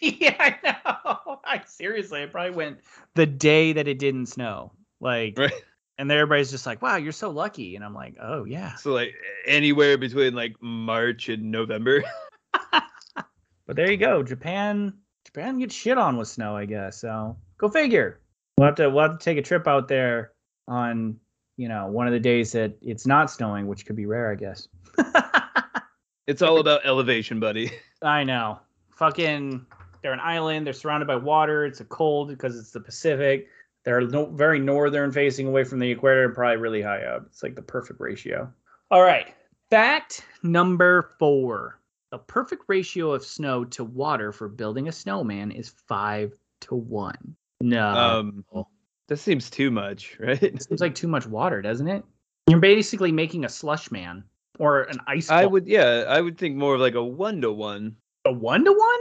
yeah, 0.00 0.36
I 0.38 0.58
know. 0.62 1.40
I 1.44 1.62
seriously, 1.66 2.22
I 2.22 2.26
probably 2.26 2.54
went 2.56 2.80
the 3.14 3.26
day 3.26 3.72
that 3.72 3.88
it 3.88 3.98
didn't 3.98 4.26
snow. 4.26 4.72
Like, 5.00 5.38
Right. 5.38 5.52
and 5.98 6.10
everybody's 6.10 6.50
just 6.50 6.66
like, 6.66 6.82
"Wow, 6.82 6.96
you're 6.96 7.12
so 7.12 7.30
lucky," 7.30 7.76
and 7.76 7.84
I'm 7.84 7.94
like, 7.94 8.16
"Oh 8.20 8.44
yeah." 8.44 8.74
So 8.76 8.92
like 8.92 9.14
anywhere 9.46 9.96
between 9.98 10.34
like 10.34 10.54
March 10.60 11.28
and 11.28 11.50
November. 11.50 12.02
But 13.66 13.76
there 13.76 13.90
you 13.90 13.96
go. 13.96 14.22
Japan, 14.22 14.92
Japan 15.24 15.58
gets 15.58 15.74
shit 15.74 15.96
on 15.96 16.18
with 16.18 16.28
snow, 16.28 16.54
I 16.54 16.66
guess. 16.66 17.00
So 17.00 17.34
go 17.56 17.70
figure. 17.70 18.20
We'll 18.58 18.66
have 18.66 18.74
to 18.74 18.90
we'll 18.90 19.08
have 19.08 19.18
to 19.18 19.24
take 19.24 19.38
a 19.38 19.42
trip 19.42 19.66
out 19.66 19.88
there 19.88 20.32
on 20.68 21.18
you 21.56 21.68
know 21.68 21.86
one 21.86 22.06
of 22.06 22.12
the 22.12 22.20
days 22.20 22.52
that 22.52 22.76
it's 22.82 23.06
not 23.06 23.30
snowing, 23.30 23.66
which 23.66 23.86
could 23.86 23.96
be 23.96 24.06
rare, 24.06 24.30
I 24.30 24.34
guess. 24.34 24.68
It's 26.26 26.42
all 26.42 26.58
about 26.58 26.86
elevation, 26.86 27.38
buddy. 27.38 27.70
I 28.02 28.24
know. 28.24 28.60
Fucking, 28.96 29.66
they're 30.02 30.12
an 30.12 30.20
island. 30.20 30.66
They're 30.66 30.72
surrounded 30.72 31.06
by 31.06 31.16
water. 31.16 31.66
It's 31.66 31.80
a 31.80 31.84
cold 31.84 32.28
because 32.28 32.58
it's 32.58 32.70
the 32.70 32.80
Pacific. 32.80 33.48
They're 33.84 34.00
no, 34.00 34.26
very 34.26 34.58
northern, 34.58 35.12
facing 35.12 35.46
away 35.46 35.64
from 35.64 35.80
the 35.80 35.90
equator, 35.90 36.24
and 36.24 36.34
probably 36.34 36.56
really 36.56 36.80
high 36.80 37.02
up. 37.02 37.24
It's 37.26 37.42
like 37.42 37.54
the 37.54 37.62
perfect 37.62 38.00
ratio. 38.00 38.50
All 38.90 39.02
right. 39.02 39.34
Fact 39.68 40.24
number 40.42 41.10
four: 41.18 41.78
the 42.10 42.18
perfect 42.18 42.64
ratio 42.68 43.12
of 43.12 43.22
snow 43.22 43.64
to 43.66 43.84
water 43.84 44.32
for 44.32 44.48
building 44.48 44.88
a 44.88 44.92
snowman 44.92 45.50
is 45.50 45.74
five 45.86 46.32
to 46.60 46.74
one. 46.74 47.36
No, 47.60 47.88
Um, 47.88 48.44
that 49.08 49.18
seems 49.18 49.50
too 49.50 49.70
much, 49.70 50.16
right? 50.20 50.42
it 50.42 50.62
seems 50.62 50.80
like 50.80 50.94
too 50.94 51.08
much 51.08 51.26
water, 51.26 51.62
doesn't 51.62 51.88
it? 51.88 52.04
You're 52.48 52.60
basically 52.60 53.12
making 53.12 53.44
a 53.44 53.48
slush 53.48 53.90
man 53.90 54.24
or 54.58 54.82
an 54.82 54.98
ice. 55.06 55.30
I 55.30 55.42
ball. 55.42 55.52
would, 55.52 55.66
yeah, 55.66 56.04
I 56.08 56.20
would 56.20 56.38
think 56.38 56.56
more 56.56 56.74
of 56.74 56.80
like 56.80 56.94
a 56.94 57.04
one 57.04 57.40
to 57.40 57.52
one. 57.52 57.96
a 58.24 58.32
one 58.32 58.64
to 58.64 58.72
one 58.72 59.00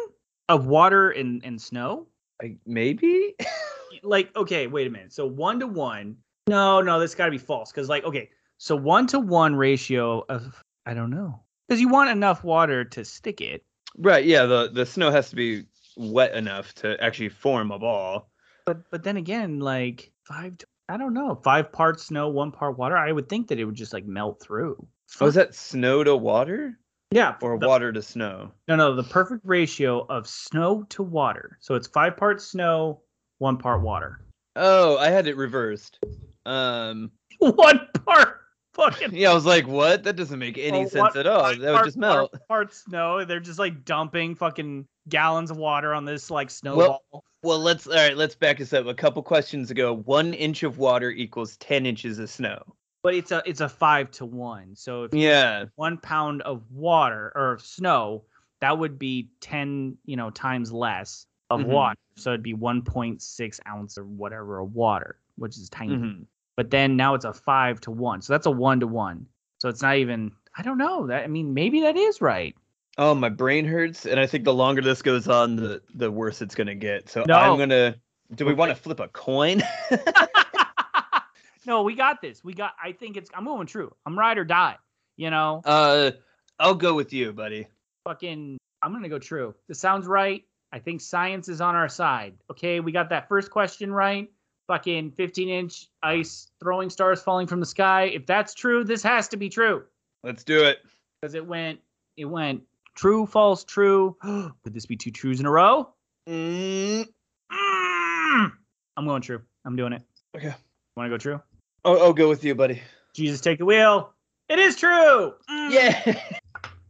of 0.50 0.68
water 0.68 1.12
and, 1.12 1.44
and 1.44 1.62
snow. 1.62 2.08
Like 2.42 2.58
maybe. 2.66 3.36
like 4.06 4.36
okay 4.36 4.68
wait 4.68 4.86
a 4.86 4.90
minute 4.90 5.14
so 5.14 5.26
one 5.26 5.62
to 5.62 5.68
one 5.68 6.18
no 6.48 6.82
no 6.82 7.00
that's 7.00 7.16
got 7.16 7.26
to 7.26 7.32
be 7.32 7.38
false 7.38 7.72
because 7.72 7.88
like 7.88 8.04
okay 8.04 8.30
so 8.58 8.76
one 8.76 9.08
to 9.08 9.18
one 9.18 9.56
ratio 9.56 10.26
of 10.28 10.62
i 10.86 10.94
don't 10.94 11.10
know 11.10 11.40
because 11.70 11.80
you 11.80 11.88
want 11.88 12.10
enough 12.10 12.44
water 12.44 12.84
to 12.84 13.06
stick 13.06 13.40
it 13.40 13.64
right. 13.98 14.26
Yeah. 14.26 14.46
The 14.46 14.70
the 14.72 14.86
snow 14.86 15.12
has 15.12 15.30
to 15.30 15.36
be 15.36 15.66
wet 15.96 16.34
enough 16.36 16.74
to 16.76 17.02
actually 17.04 17.30
form 17.30 17.72
a 17.72 17.80
ball. 17.80 18.30
But 18.66 18.90
but 18.92 19.04
then 19.04 19.18
again 19.18 19.60
like 19.60 20.12
five. 20.24 20.56
I 20.90 20.98
don't 20.98 21.14
know 21.14 21.40
five 21.44 21.72
parts 21.72 22.08
snow 22.08 22.28
one 22.28 22.52
part 22.52 22.78
water 22.78 22.98
i 22.98 23.10
would 23.12 23.30
think 23.30 23.48
that 23.48 23.58
it 23.60 23.64
would 23.66 23.74
just 23.76 23.94
like 23.94 24.06
melt 24.06 24.42
through 24.44 24.86
Oh, 25.22 25.30
that 25.32 25.56
snow 25.56 26.04
to 26.04 26.16
water 26.16 26.78
yeah 27.12 27.36
or 27.42 27.58
the- 27.58 27.68
water 27.68 27.92
to 27.94 28.02
snow? 28.02 28.52
no 28.68 28.76
no 28.76 28.94
the 28.96 29.04
perfect 29.04 29.42
ratio 29.46 30.06
of 30.10 30.28
snow 30.28 30.84
to 30.90 31.02
water 31.02 31.58
so 31.62 31.76
it's 31.76 31.88
five 31.88 32.18
parts 32.18 32.46
snow 32.46 33.02
one 33.40 33.58
part 33.58 33.82
water 33.82 34.20
Oh, 34.56 34.98
I 35.00 35.10
had 35.10 35.26
it 35.26 35.36
reversed. 35.36 35.98
Um. 36.46 37.10
one 37.40 37.88
part 38.06 38.42
fucking 38.74 39.14
Yeah, 39.16 39.32
I 39.32 39.34
was 39.34 39.46
like, 39.46 39.68
what? 39.68 40.04
That 40.04 40.16
doesn't 40.16 40.40
make 40.40 40.58
any 40.58 40.80
Well, 40.80 40.90
sense 40.90 41.02
what- 41.16 41.18
at 41.18 41.28
all. 41.28 41.42
five 41.44 41.60
That 41.60 41.70
would 41.72 41.76
part- 41.76 41.86
just 41.86 41.98
melt. 41.98 42.32
Part, 42.32 42.48
part 42.48 42.74
snow. 42.74 43.26
They're 43.26 43.40
just 43.40 43.60
like 43.60 43.86
dumping 43.86 44.36
fucking 44.36 44.88
gallons 45.10 45.52
of 45.52 45.58
water 45.58 45.94
on 45.94 46.06
this 46.06 46.30
like 46.32 46.50
snowball. 46.50 47.04
Well, 47.44 47.60
let's 47.60 47.88
all 47.88 47.94
right. 47.96 48.16
Let's 48.16 48.36
back 48.36 48.58
this 48.60 48.72
up. 48.74 48.86
A 48.86 48.94
couple 48.94 49.22
questions 49.22 49.70
ago, 49.70 49.94
one 50.06 50.34
inch 50.34 50.64
of 50.64 50.78
water 50.78 51.12
equals 51.12 51.58
ten 51.58 51.86
inches 51.86 52.20
of 52.20 52.30
snow. 52.30 52.62
but 53.04 53.14
it's 53.14 53.34
a 53.34 53.44
it's 53.46 53.60
a 53.60 53.68
five 53.68 54.10
to 54.12 54.26
one. 54.26 54.74
So 54.78 55.04
if 55.04 55.14
Yeah. 55.14 55.66
one 55.76 55.98
pound 55.98 56.42
of 56.44 56.62
water 56.72 57.34
or 57.36 57.60
snow, 57.62 58.24
that 58.62 58.78
would 58.78 58.98
be 58.98 59.28
ten 59.42 59.98
you 60.06 60.16
know 60.16 60.30
times 60.30 60.72
less 60.72 61.26
of 61.50 61.60
Mhm. 61.60 61.66
water. 61.66 62.00
So 62.16 62.30
it'd 62.30 62.44
be 62.44 62.54
one 62.54 62.82
point 62.82 63.22
six 63.22 63.60
ounce 63.68 63.98
or 63.98 64.06
whatever 64.06 64.60
of 64.60 64.74
water, 64.74 65.18
which 65.36 65.58
is 65.58 65.68
tiny. 65.70 65.96
Mhm. 65.98 66.26
But 66.56 66.70
then 66.70 66.96
now 66.96 67.16
it's 67.16 67.26
a 67.26 67.34
five 67.34 67.82
to 67.82 67.92
one. 67.92 68.22
So 68.22 68.34
that's 68.34 68.46
a 68.46 68.52
one 68.52 68.80
to 68.82 68.88
one. 68.88 69.28
So 69.60 69.70
it's 69.70 69.82
not 69.82 69.98
even. 69.98 70.32
I 70.56 70.62
don't 70.62 70.78
know. 70.78 71.08
That 71.08 71.24
I 71.24 71.28
mean, 71.28 71.54
maybe 71.54 71.82
that 71.82 71.98
is 71.98 72.22
right. 72.22 72.56
Oh, 72.98 73.16
my 73.16 73.30
brain 73.30 73.66
hurts, 73.66 74.06
and 74.06 74.20
I 74.20 74.28
think 74.28 74.44
the 74.44 74.54
longer 74.54 74.82
this 74.82 75.02
goes 75.02 75.28
on, 75.28 75.56
the 75.56 75.82
the 75.96 76.12
worse 76.12 76.42
it's 76.42 76.54
gonna 76.54 76.76
get. 76.76 77.10
So 77.10 77.24
No. 77.28 77.36
I'm 77.36 77.58
gonna. 77.58 77.96
Do 78.36 78.46
we 78.46 78.54
want 78.54 78.70
to 78.70 78.76
flip 78.76 79.00
a 79.00 79.08
coin? 79.08 79.62
no, 81.66 81.84
we 81.84 81.96
got 81.96 82.22
this. 82.22 82.44
We 82.44 82.54
got. 82.54 82.74
I 82.82 82.92
think 82.92 83.18
it's. 83.18 83.30
I'm 83.34 83.46
going 83.46 83.68
true. 83.68 83.94
I'm 84.06 84.18
ride 84.18 84.38
or 84.38 84.46
die. 84.46 84.78
You 85.18 85.30
know, 85.30 85.62
uh, 85.66 86.12
I'll 86.60 86.76
go 86.76 86.94
with 86.94 87.14
you, 87.14 87.34
buddy. 87.34 87.68
fucking. 88.06 88.58
I'm 88.82 88.92
gonna 88.92 89.10
go 89.10 89.20
true. 89.20 89.56
This 89.68 89.80
sounds 89.80 90.08
right. 90.08 90.44
I 90.72 90.80
think 90.80 91.02
science 91.02 91.50
is 91.50 91.62
on 91.62 91.76
our 91.76 91.88
side. 91.88 92.34
Okay, 92.52 92.80
we 92.80 92.92
got 92.92 93.10
that 93.10 93.30
first 93.30 93.52
question 93.52 93.92
right. 93.94 94.30
Fucking 94.68 95.12
15 95.12 95.50
inch 95.50 95.88
ice 96.02 96.48
throwing 96.62 96.90
stars 96.90 97.22
falling 97.22 97.48
from 97.48 97.60
the 97.60 97.66
sky. 97.66 98.04
If 98.06 98.26
that's 98.26 98.54
true, 98.54 98.84
this 98.84 99.04
has 99.04 99.28
to 99.30 99.38
be 99.38 99.50
true 99.50 99.84
Let's 100.24 100.44
do 100.44 100.64
it. 100.64 100.80
because 101.22 101.36
it 101.36 101.46
went. 101.46 101.80
It 102.16 102.26
went 102.26 102.64
true, 102.96 103.26
false, 103.26 103.64
true. 103.66 104.16
Could 104.24 104.74
this 104.74 104.86
be 104.86 104.96
two 104.96 105.12
trues 105.12 105.40
in 105.40 105.46
a 105.46 105.52
row? 105.52 105.90
Mm, 106.30 107.06
Mm. 107.52 108.52
I'm 108.98 109.06
going 109.06 109.22
true. 109.22 109.42
I'm 109.66 109.76
doing 109.76 109.94
it. 109.94 110.02
okay. 110.36 110.54
Want 110.96 111.08
to 111.08 111.10
go 111.10 111.18
true? 111.18 111.42
I'll, 111.84 112.02
I'll 112.02 112.14
go 112.14 112.30
with 112.30 112.44
you, 112.46 112.56
buddy. 112.56 112.82
Jesus, 113.14 113.42
take 113.42 113.58
the 113.60 113.66
wheel. 113.66 114.14
It 114.50 114.60
is 114.60 114.76
true. 114.78 115.34
Mm. 115.50 115.72
Yeah. 115.72 116.22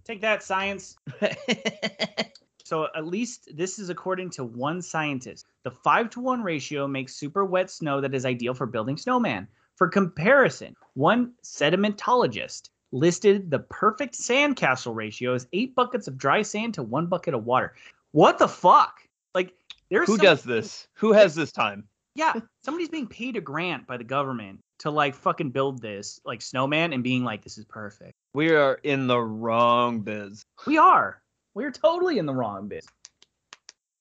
Take 0.06 0.22
that, 0.22 0.44
science. 0.44 0.96
So 2.74 2.88
at 2.96 3.06
least 3.06 3.56
this 3.56 3.78
is 3.78 3.92
according 3.92 4.32
to 4.32 4.44
one 4.44 4.82
scientist. 4.82 5.46
The 5.64 5.70
five 5.70 6.10
to 6.10 6.20
one 6.20 6.42
ratio 6.42 6.88
makes 6.88 7.16
super 7.16 7.46
wet 7.46 7.70
snow 7.70 8.02
that 8.02 8.16
is 8.16 8.26
ideal 8.26 8.56
for 8.56 8.66
building 8.66 8.98
snowman. 8.98 9.48
For 9.76 9.88
comparison, 9.88 10.76
one 10.96 11.34
sedimentologist 11.44 12.70
listed 12.92 13.52
the 13.52 13.60
perfect 13.60 14.16
sandcastle 14.16 14.96
ratio 14.96 15.36
as 15.36 15.46
eight 15.54 15.76
buckets 15.76 16.08
of 16.08 16.18
dry 16.18 16.42
sand 16.42 16.74
to 16.74 16.82
one 16.82 17.06
bucket 17.06 17.36
of 17.36 17.46
water. 17.46 17.76
What 18.12 18.40
the 18.40 18.48
fuck? 18.48 19.02
Like 19.36 19.54
there's 19.92 20.08
Who 20.08 20.18
does 20.18 20.42
this? 20.42 20.88
Who 20.96 21.12
has 21.12 21.36
this 21.36 21.52
time? 21.52 21.88
Yeah, 22.16 22.34
somebody's 22.66 22.90
being 22.90 23.06
paid 23.06 23.38
a 23.38 23.42
grant 23.42 23.86
by 23.86 23.98
the 23.98 24.04
government 24.04 24.62
to 24.80 24.90
like 24.90 25.14
fucking 25.14 25.52
build 25.52 25.80
this 25.80 26.20
like 26.26 26.42
snowman 26.42 26.92
and 26.92 27.04
being 27.04 27.24
like, 27.24 27.44
this 27.44 27.60
is 27.60 27.66
perfect. 27.66 28.14
We 28.34 28.50
are 28.56 28.80
in 28.82 29.06
the 29.06 29.20
wrong 29.20 30.00
biz. 30.00 30.42
We 30.66 30.80
are. 30.80 31.23
We're 31.54 31.72
totally 31.72 32.18
in 32.18 32.26
the 32.26 32.34
wrong 32.34 32.68
bit. 32.68 32.86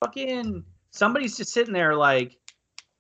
Fucking 0.00 0.64
somebody's 0.90 1.36
just 1.36 1.52
sitting 1.52 1.72
there 1.74 1.94
like, 1.94 2.36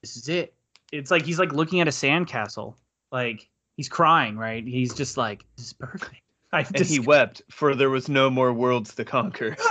this 0.02 0.16
is 0.16 0.28
it. 0.28 0.54
It's 0.92 1.10
like 1.10 1.24
he's 1.24 1.38
like 1.38 1.52
looking 1.52 1.80
at 1.80 1.88
a 1.88 1.92
sandcastle. 1.92 2.74
Like 3.10 3.48
he's 3.76 3.88
crying, 3.88 4.36
right? 4.36 4.64
He's 4.66 4.94
just 4.94 5.16
like, 5.16 5.44
this 5.56 5.66
is 5.66 5.72
perfect. 5.72 6.14
I 6.52 6.60
And 6.60 6.76
just 6.76 6.90
he 6.90 7.00
wept, 7.00 7.40
for 7.50 7.74
there 7.74 7.88
was 7.88 8.10
no 8.10 8.28
more 8.28 8.52
worlds 8.52 8.94
to 8.96 9.04
conquer. 9.06 9.56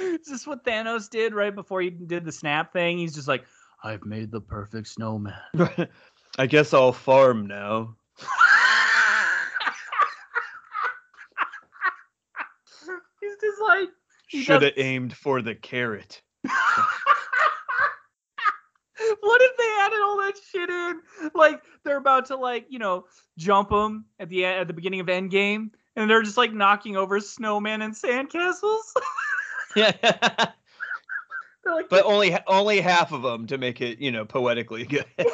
Is 0.00 0.26
this 0.26 0.46
what 0.46 0.62
Thanos 0.64 1.08
did 1.08 1.32
right 1.34 1.54
before 1.54 1.80
he 1.80 1.88
did 1.90 2.24
the 2.26 2.32
snap 2.32 2.72
thing? 2.72 2.98
He's 2.98 3.14
just 3.14 3.28
like, 3.28 3.44
I've 3.82 4.04
made 4.04 4.30
the 4.30 4.40
perfect 4.42 4.88
snowman. 4.88 5.32
I 6.38 6.46
guess 6.46 6.74
I'll 6.74 6.92
farm 6.92 7.46
now. 7.46 7.94
He's 14.28 14.48
like, 14.48 14.60
Should 14.60 14.62
have 14.62 14.72
aimed 14.76 15.14
for 15.14 15.42
the 15.42 15.54
carrot. 15.54 16.22
what 19.20 19.40
if 19.42 19.56
they 19.56 19.76
added 19.80 20.00
all 20.02 20.16
that 20.18 20.34
shit 20.50 20.70
in? 20.70 21.00
Like 21.34 21.62
they're 21.84 21.96
about 21.96 22.26
to 22.26 22.36
like 22.36 22.66
you 22.68 22.78
know 22.78 23.06
jump 23.36 23.70
them 23.70 24.04
at 24.18 24.28
the 24.28 24.44
at 24.44 24.66
the 24.66 24.72
beginning 24.72 25.00
of 25.00 25.06
Endgame, 25.06 25.70
and 25.96 26.10
they're 26.10 26.22
just 26.22 26.36
like 26.36 26.52
knocking 26.52 26.96
over 26.96 27.18
snowmen 27.20 27.84
and 27.84 27.94
sandcastles. 27.94 28.80
Yeah. 29.76 29.92
like, 31.66 31.90
but 31.90 32.04
only 32.06 32.36
only 32.46 32.80
half 32.80 33.12
of 33.12 33.20
them 33.20 33.46
to 33.48 33.58
make 33.58 33.82
it, 33.82 33.98
you 33.98 34.10
know, 34.10 34.24
poetically 34.24 34.86
good. 34.86 35.04
yeah, 35.18 35.24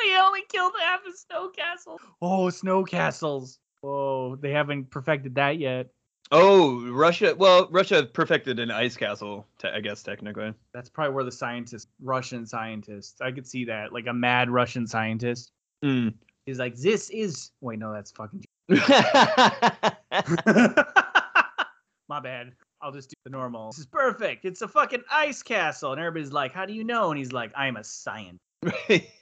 he 0.00 0.16
only 0.16 0.42
killed 0.48 0.72
half 0.80 1.00
a 1.06 1.12
snow 1.12 1.48
castle. 1.48 2.00
Oh, 2.22 2.48
snow 2.50 2.84
castles. 2.84 3.58
Whoa, 3.80 4.36
they 4.36 4.52
haven't 4.52 4.90
perfected 4.90 5.34
that 5.34 5.58
yet. 5.58 5.88
Oh, 6.32 6.88
Russia. 6.90 7.34
Well, 7.36 7.68
Russia 7.70 8.04
perfected 8.04 8.58
an 8.58 8.70
ice 8.70 8.96
castle, 8.96 9.46
te- 9.58 9.68
I 9.68 9.80
guess 9.80 10.02
technically. 10.02 10.54
That's 10.72 10.88
probably 10.88 11.14
where 11.14 11.24
the 11.24 11.32
scientists, 11.32 11.88
Russian 12.02 12.46
scientists, 12.46 13.20
I 13.20 13.32
could 13.32 13.46
see 13.46 13.64
that, 13.66 13.92
like 13.92 14.06
a 14.06 14.12
mad 14.12 14.50
Russian 14.50 14.86
scientist. 14.86 15.52
Mm. 15.84 16.14
He's 16.46 16.58
like, 16.58 16.76
this 16.76 17.10
is. 17.10 17.50
Wait, 17.60 17.78
no, 17.78 17.92
that's 17.92 18.12
fucking. 18.12 18.44
My 22.08 22.20
bad. 22.20 22.52
I'll 22.80 22.92
just 22.92 23.10
do 23.10 23.14
the 23.24 23.30
normal. 23.30 23.70
This 23.70 23.80
is 23.80 23.86
perfect. 23.86 24.44
It's 24.44 24.62
a 24.62 24.68
fucking 24.68 25.02
ice 25.10 25.42
castle. 25.42 25.92
And 25.92 26.00
everybody's 26.00 26.32
like, 26.32 26.52
how 26.52 26.66
do 26.66 26.72
you 26.72 26.84
know? 26.84 27.10
And 27.10 27.18
he's 27.18 27.32
like, 27.32 27.50
I'm 27.56 27.76
a 27.76 27.84
scientist. 27.84 28.40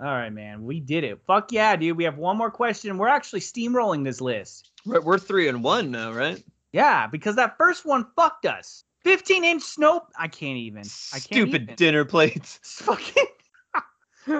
All 0.00 0.06
right, 0.06 0.32
man. 0.32 0.62
We 0.64 0.80
did 0.80 1.02
it. 1.02 1.20
Fuck 1.26 1.50
yeah, 1.50 1.74
dude. 1.74 1.96
We 1.96 2.04
have 2.04 2.18
one 2.18 2.36
more 2.36 2.50
question. 2.50 2.98
We're 2.98 3.08
actually 3.08 3.40
steamrolling 3.40 4.04
this 4.04 4.20
list. 4.20 4.70
We're 4.86 5.00
we're 5.00 5.18
three 5.18 5.48
and 5.48 5.62
one 5.62 5.90
now, 5.90 6.12
right? 6.12 6.42
Yeah, 6.72 7.06
because 7.06 7.36
that 7.36 7.56
first 7.58 7.84
one 7.84 8.06
fucked 8.14 8.46
us. 8.46 8.84
15 9.04 9.44
inch 9.44 9.62
snow. 9.62 10.06
I 10.18 10.28
can't 10.28 10.58
even. 10.58 10.80
I 11.12 11.18
can't 11.18 11.24
Stupid 11.24 11.62
even. 11.62 11.74
dinner 11.76 12.04
plates. 12.04 12.60
It's 12.62 12.82
fucking. 12.82 13.24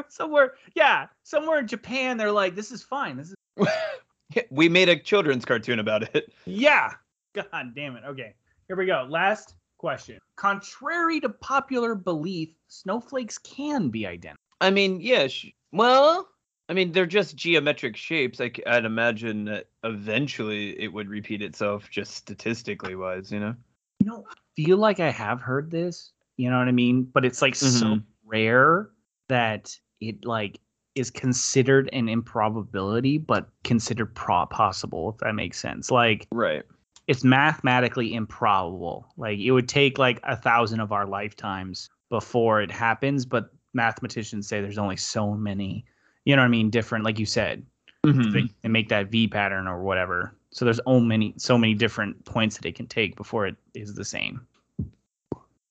somewhere, 0.08 0.54
yeah, 0.74 1.06
somewhere 1.22 1.58
in 1.60 1.66
Japan, 1.66 2.16
they're 2.16 2.32
like, 2.32 2.54
this 2.54 2.70
is 2.70 2.82
fine. 2.82 3.16
This 3.16 3.34
is. 3.56 4.44
we 4.50 4.68
made 4.68 4.88
a 4.88 4.98
children's 4.98 5.44
cartoon 5.44 5.78
about 5.78 6.14
it. 6.14 6.32
Yeah. 6.44 6.92
God 7.34 7.74
damn 7.74 7.96
it. 7.96 8.04
Okay. 8.06 8.34
Here 8.66 8.76
we 8.76 8.86
go. 8.86 9.06
Last 9.08 9.54
question. 9.78 10.18
Contrary 10.36 11.20
to 11.20 11.28
popular 11.28 11.94
belief, 11.94 12.50
snowflakes 12.68 13.38
can 13.38 13.88
be 13.88 14.06
identical. 14.06 14.36
I 14.60 14.70
mean, 14.70 15.00
yeah. 15.00 15.28
Sh- 15.28 15.52
well, 15.72 16.28
I 16.68 16.74
mean, 16.74 16.92
they're 16.92 17.06
just 17.06 17.36
geometric 17.36 17.96
shapes. 17.96 18.38
Like 18.40 18.60
I'd 18.66 18.84
imagine 18.84 19.44
that 19.46 19.68
eventually 19.84 20.78
it 20.80 20.92
would 20.92 21.08
repeat 21.08 21.42
itself, 21.42 21.88
just 21.90 22.14
statistically 22.14 22.94
wise. 22.94 23.30
You 23.32 23.40
know. 23.40 23.54
You 24.00 24.06
know, 24.06 24.26
feel 24.56 24.76
like 24.78 25.00
I 25.00 25.10
have 25.10 25.40
heard 25.40 25.70
this. 25.70 26.12
You 26.36 26.50
know 26.50 26.58
what 26.58 26.68
I 26.68 26.72
mean? 26.72 27.02
But 27.04 27.24
it's 27.24 27.42
like 27.42 27.54
so 27.54 27.66
Mhm. 27.66 28.04
rare 28.24 28.90
that 29.28 29.76
it 30.00 30.24
like 30.24 30.60
is 30.94 31.10
considered 31.10 31.88
an 31.92 32.08
improbability, 32.08 33.18
but 33.18 33.48
considered 33.64 34.14
pro- 34.14 34.46
possible. 34.46 35.10
If 35.10 35.18
that 35.18 35.34
makes 35.34 35.58
sense. 35.60 35.90
Like 35.90 36.26
Right. 36.32 36.62
it's 37.06 37.24
mathematically 37.24 38.14
improbable. 38.14 39.06
Like 39.16 39.38
it 39.38 39.50
would 39.52 39.68
take 39.68 39.98
like 39.98 40.20
a 40.24 40.36
thousand 40.36 40.80
of 40.80 40.92
our 40.92 41.06
lifetimes 41.06 41.88
before 42.08 42.60
it 42.62 42.70
happens, 42.70 43.26
but 43.26 43.50
mathematicians 43.74 44.48
say 44.48 44.60
there's 44.60 44.78
only 44.78 44.96
so 44.96 45.32
many, 45.34 45.84
you 46.24 46.34
know 46.36 46.42
what 46.42 46.46
I 46.46 46.50
mean, 46.50 46.70
different, 46.70 47.04
like 47.04 47.18
you 47.18 47.26
said, 47.26 47.64
Mhm. 48.04 48.48
and 48.64 48.72
make 48.72 48.88
that 48.88 49.10
V 49.10 49.28
pattern 49.28 49.66
or 49.66 49.82
whatever. 49.82 50.34
So 50.50 50.64
there's 50.64 50.80
so 50.86 51.00
many 51.00 51.34
so 51.36 51.58
many 51.58 51.74
different 51.74 52.24
points 52.24 52.56
that 52.56 52.66
it 52.66 52.74
can 52.74 52.86
take 52.86 53.16
before 53.16 53.46
it 53.46 53.56
is 53.74 53.94
the 53.94 54.04
same. 54.04 54.46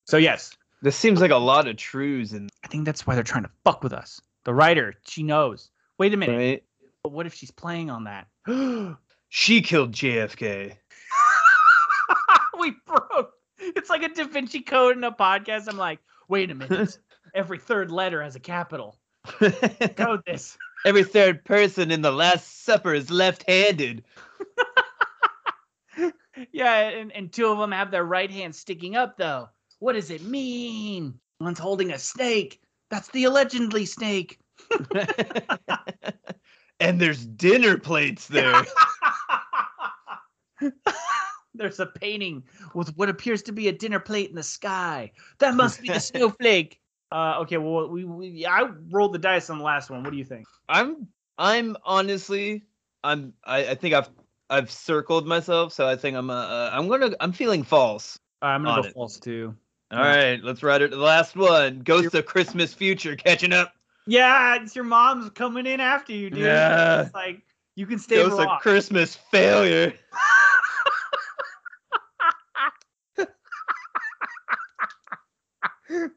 So 0.05 0.17
yes, 0.17 0.55
This 0.83 0.95
seems 0.95 1.19
like 1.21 1.31
a 1.31 1.35
lot 1.37 1.67
of 1.67 1.75
truths 1.77 2.33
and 2.33 2.49
I 2.63 2.67
think 2.67 2.85
that's 2.85 3.07
why 3.07 3.15
they're 3.15 3.23
trying 3.23 3.43
to 3.43 3.49
fuck 3.63 3.81
with 3.83 3.93
us. 3.93 4.21
The 4.43 4.53
writer, 4.53 4.93
she 5.07 5.23
knows. 5.23 5.71
Wait 5.97 6.13
a 6.13 6.17
minute, 6.17 6.37
right. 6.37 6.63
but 7.01 7.11
what 7.11 7.25
if 7.25 7.33
she's 7.33 7.49
playing 7.49 7.89
on 7.89 8.03
that? 8.03 8.27
she 9.29 9.61
killed 9.61 9.91
JFK. 9.91 10.77
we 12.59 12.75
broke. 12.85 13.33
It's 13.59 13.89
like 13.89 14.03
a 14.03 14.09
Da 14.09 14.25
Vinci 14.25 14.61
Code 14.61 14.95
in 14.97 15.03
a 15.03 15.11
podcast. 15.11 15.67
I'm 15.67 15.77
like, 15.77 15.99
wait 16.27 16.51
a 16.51 16.55
minute. 16.55 16.97
Every 17.37 17.59
third 17.59 17.91
letter 17.91 18.23
has 18.23 18.35
a 18.35 18.39
capital. 18.39 18.97
Code 19.95 20.23
this. 20.25 20.57
Every 20.85 21.03
third 21.03 21.45
person 21.45 21.91
in 21.91 22.01
the 22.01 22.11
Last 22.11 22.65
Supper 22.65 22.95
is 22.95 23.11
left-handed. 23.11 24.03
Yeah, 26.51 26.89
and, 26.89 27.11
and 27.13 27.31
two 27.31 27.47
of 27.47 27.57
them 27.57 27.71
have 27.71 27.89
their 27.89 28.03
right 28.03 28.29
hand 28.29 28.55
sticking 28.55 28.95
up, 28.95 29.17
though. 29.17 29.49
What 29.79 29.93
does 29.93 30.11
it 30.11 30.23
mean? 30.23 31.19
One's 31.39 31.59
holding 31.59 31.91
a 31.91 31.99
snake. 31.99 32.61
That's 32.89 33.09
the 33.09 33.23
allegedly 33.23 33.85
snake. 33.85 34.39
and 36.79 37.01
there's 37.01 37.25
dinner 37.25 37.77
plates 37.77 38.27
there. 38.27 38.63
There's 41.55 41.79
a 41.79 41.87
painting 41.87 42.43
with 42.75 42.95
what 42.95 43.09
appears 43.09 43.41
to 43.43 43.51
be 43.51 43.67
a 43.67 43.71
dinner 43.71 43.99
plate 43.99 44.29
in 44.29 44.35
the 44.35 44.43
sky. 44.43 45.11
That 45.39 45.55
must 45.55 45.81
be 45.81 45.87
the 45.87 45.99
snowflake. 45.99 46.79
Uh, 47.11 47.39
okay, 47.41 47.57
well, 47.57 47.87
we, 47.87 48.03
we 48.03 48.45
I 48.45 48.69
rolled 48.91 49.13
the 49.13 49.19
dice 49.19 49.49
on 49.49 49.59
the 49.59 49.63
last 49.63 49.89
one. 49.89 50.03
What 50.03 50.11
do 50.11 50.17
you 50.17 50.25
think? 50.25 50.45
I'm 50.67 51.07
I'm 51.37 51.77
honestly 51.85 52.63
I'm 53.03 53.33
I, 53.43 53.69
I 53.69 53.75
think 53.75 53.93
I've 53.93 54.09
I've 54.49 54.71
circled 54.71 55.27
myself, 55.27 55.73
so 55.73 55.87
I 55.87 55.95
think 55.95 56.17
I'm 56.17 56.29
uh, 56.29 56.33
uh 56.33 56.69
I'm 56.73 56.87
gonna 56.87 57.11
I'm 57.19 57.31
feeling 57.31 57.63
false. 57.63 58.19
I'm 58.41 58.63
gonna 58.63 58.75
On 58.75 58.81
go 58.81 58.87
it. 58.87 58.93
false 58.93 59.19
too. 59.19 59.55
All 59.91 59.99
right, 59.99 60.43
let's 60.43 60.63
ride 60.63 60.81
it 60.81 60.89
to 60.89 60.97
the 60.97 61.01
last 61.01 61.37
one. 61.37 61.79
Ghost 61.79 62.13
of 62.13 62.25
Christmas 62.25 62.73
Future 62.73 63.15
catching 63.15 63.53
up. 63.53 63.73
Yeah, 64.05 64.61
it's 64.61 64.75
your 64.75 64.83
mom's 64.83 65.29
coming 65.29 65.65
in 65.65 65.79
after 65.79 66.11
you, 66.11 66.29
dude. 66.29 66.39
Yeah. 66.39 67.03
It's 67.03 67.13
like 67.13 67.41
you 67.75 67.85
can 67.85 67.99
stay 67.99 68.17
Ghost 68.17 68.39
of 68.39 68.59
Christmas 68.59 69.15
failure. 69.15 69.93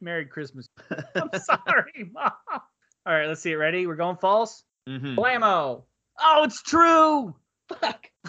Merry 0.00 0.26
Christmas. 0.26 0.66
I'm 1.14 1.30
sorry, 1.40 2.10
mom. 2.12 2.32
All 2.50 3.12
right, 3.12 3.26
let's 3.26 3.40
see 3.40 3.52
it. 3.52 3.56
Ready? 3.56 3.86
We're 3.86 3.96
going 3.96 4.16
false. 4.16 4.64
Mhm. 4.88 5.16
Blammo. 5.16 5.82
Oh, 6.20 6.42
it's 6.44 6.62
true. 6.62 7.34
Fuck. 7.68 8.06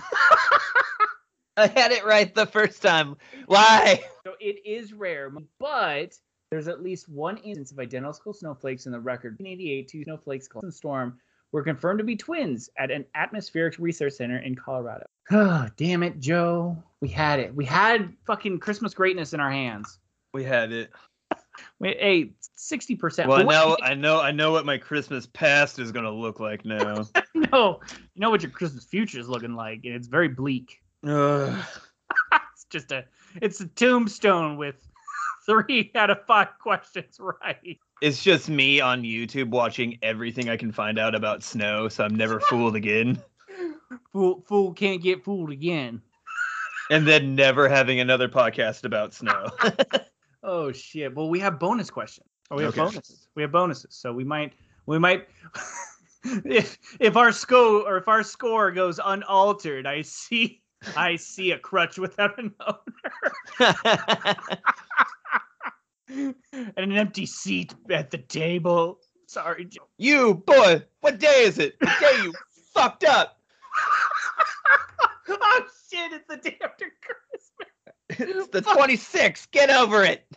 I 1.57 1.67
had 1.67 1.91
it 1.91 2.03
right 2.05 2.33
the 2.33 2.45
first 2.45 2.81
time. 2.81 3.15
Why? 3.45 4.03
So 4.25 4.33
it 4.41 4.65
is 4.65 4.91
rare, 4.91 5.31
but 5.59 6.13
there's 6.51 6.67
at 6.67 6.83
least 6.83 7.07
one 7.07 7.37
instance 7.37 7.71
of 7.71 7.79
identical 7.79 8.33
snowflakes 8.33 8.85
in 8.85 8.91
the 8.91 8.99
record. 8.99 9.37
In 9.39 9.45
1988, 9.45 9.87
two 9.87 10.03
snowflakes 10.03 10.47
called 10.49 10.73
Storm 10.73 11.17
were 11.53 11.63
confirmed 11.63 11.99
to 11.99 12.03
be 12.03 12.17
twins 12.17 12.69
at 12.77 12.91
an 12.91 13.05
atmospheric 13.15 13.75
research 13.79 14.13
center 14.13 14.37
in 14.39 14.55
Colorado. 14.55 15.05
Oh, 15.31 15.67
damn 15.77 16.03
it, 16.03 16.19
Joe. 16.19 16.81
We 17.01 17.07
had 17.07 17.39
it. 17.39 17.55
We 17.55 17.63
had 17.63 18.13
fucking 18.27 18.59
Christmas 18.59 18.93
greatness 18.93 19.33
in 19.33 19.39
our 19.39 19.51
hands. 19.51 19.99
We 20.33 20.43
had 20.43 20.73
it. 20.73 20.91
Wait, 21.79 21.97
hey, 21.99 22.31
60%. 22.57 23.27
Well, 23.27 23.45
now 23.45 23.77
I 23.81 23.93
know 23.93 24.21
I 24.21 24.31
know 24.31 24.51
what 24.51 24.65
my 24.65 24.77
Christmas 24.77 25.27
past 25.27 25.79
is 25.79 25.91
gonna 25.91 26.11
look 26.11 26.39
like 26.39 26.65
now. 26.65 27.05
know, 27.55 27.79
you 28.13 28.21
know 28.21 28.29
what 28.29 28.41
your 28.41 28.51
Christmas 28.51 28.85
future 28.85 29.19
is 29.19 29.29
looking 29.29 29.55
like, 29.55 29.81
and 29.83 29.93
it's 29.93 30.07
very 30.07 30.27
bleak. 30.29 30.81
It's 32.53 32.65
just 32.71 32.91
a, 32.93 33.03
it's 33.41 33.59
a 33.59 33.67
tombstone 33.67 34.55
with 34.55 34.75
three 35.45 35.91
out 35.93 36.09
of 36.09 36.25
five 36.25 36.47
questions 36.59 37.19
right. 37.19 37.77
It's 38.01 38.23
just 38.23 38.49
me 38.49 38.79
on 38.79 39.03
YouTube 39.03 39.49
watching 39.49 39.97
everything 40.01 40.49
I 40.49 40.55
can 40.55 40.71
find 40.71 40.97
out 40.97 41.15
about 41.15 41.43
snow, 41.43 41.89
so 41.89 42.05
I'm 42.05 42.15
never 42.15 42.39
fooled 42.39 42.75
again. 42.75 43.21
Fool, 44.13 44.43
fool 44.47 44.73
can't 44.73 45.01
get 45.01 45.23
fooled 45.23 45.51
again. 45.51 46.01
And 46.89 47.07
then 47.07 47.35
never 47.35 47.67
having 47.67 47.99
another 47.99 48.29
podcast 48.29 48.85
about 48.85 49.13
snow. 49.13 49.49
Oh 50.47 50.71
shit! 50.71 51.15
Well, 51.15 51.27
we 51.29 51.39
have 51.39 51.57
bonus 51.59 51.89
questions. 51.89 52.27
Oh, 52.51 52.57
we 52.57 52.63
have 52.63 52.73
Okay. 52.73 52.81
bonuses. 52.81 53.27
We 53.33 53.41
have 53.41 53.51
bonuses, 53.51 53.95
so 53.95 54.13
we 54.13 54.23
might, 54.23 54.53
we 54.85 54.99
might. 54.99 55.27
if 56.45 56.77
if 56.99 57.17
our 57.17 57.31
score 57.31 57.81
or 57.87 57.97
if 57.97 58.07
our 58.07 58.21
score 58.21 58.71
goes 58.71 58.99
unaltered, 59.03 59.87
I 59.87 60.03
see, 60.03 60.61
I 60.95 61.15
see 61.15 61.51
a 61.51 61.57
crutch 61.57 61.97
without 61.97 62.37
an 62.37 62.53
owner 62.59 62.77
and 66.07 66.35
an 66.77 66.91
empty 66.91 67.25
seat 67.25 67.73
at 67.89 68.11
the 68.11 68.19
table. 68.19 68.99
Sorry, 69.27 69.65
Joe. 69.65 69.87
you 69.97 70.35
boy, 70.45 70.83
what 71.01 71.17
day 71.19 71.41
is 71.45 71.57
it? 71.57 71.79
The 71.79 71.87
day 71.99 72.21
you 72.21 72.33
fucked 72.73 73.03
up. 73.05 73.39
oh 75.27 75.61
shit! 75.91 76.11
It's 76.13 76.27
the 76.29 76.37
day 76.37 76.57
after 76.63 76.85
Christmas. 77.01 77.51
It's 78.09 78.47
the 78.49 78.61
26th. 78.61 79.49
Get 79.51 79.71
over 79.71 80.03
it. 80.03 80.27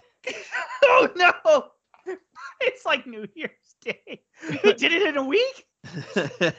Oh 0.88 1.08
no! 1.16 1.68
It's 2.60 2.84
like 2.86 3.06
New 3.06 3.26
Year's 3.34 3.50
Day. 3.84 4.22
We 4.64 4.72
did 4.72 4.92
it 4.92 5.02
in 5.02 5.16
a 5.16 5.24
week. 5.24 5.66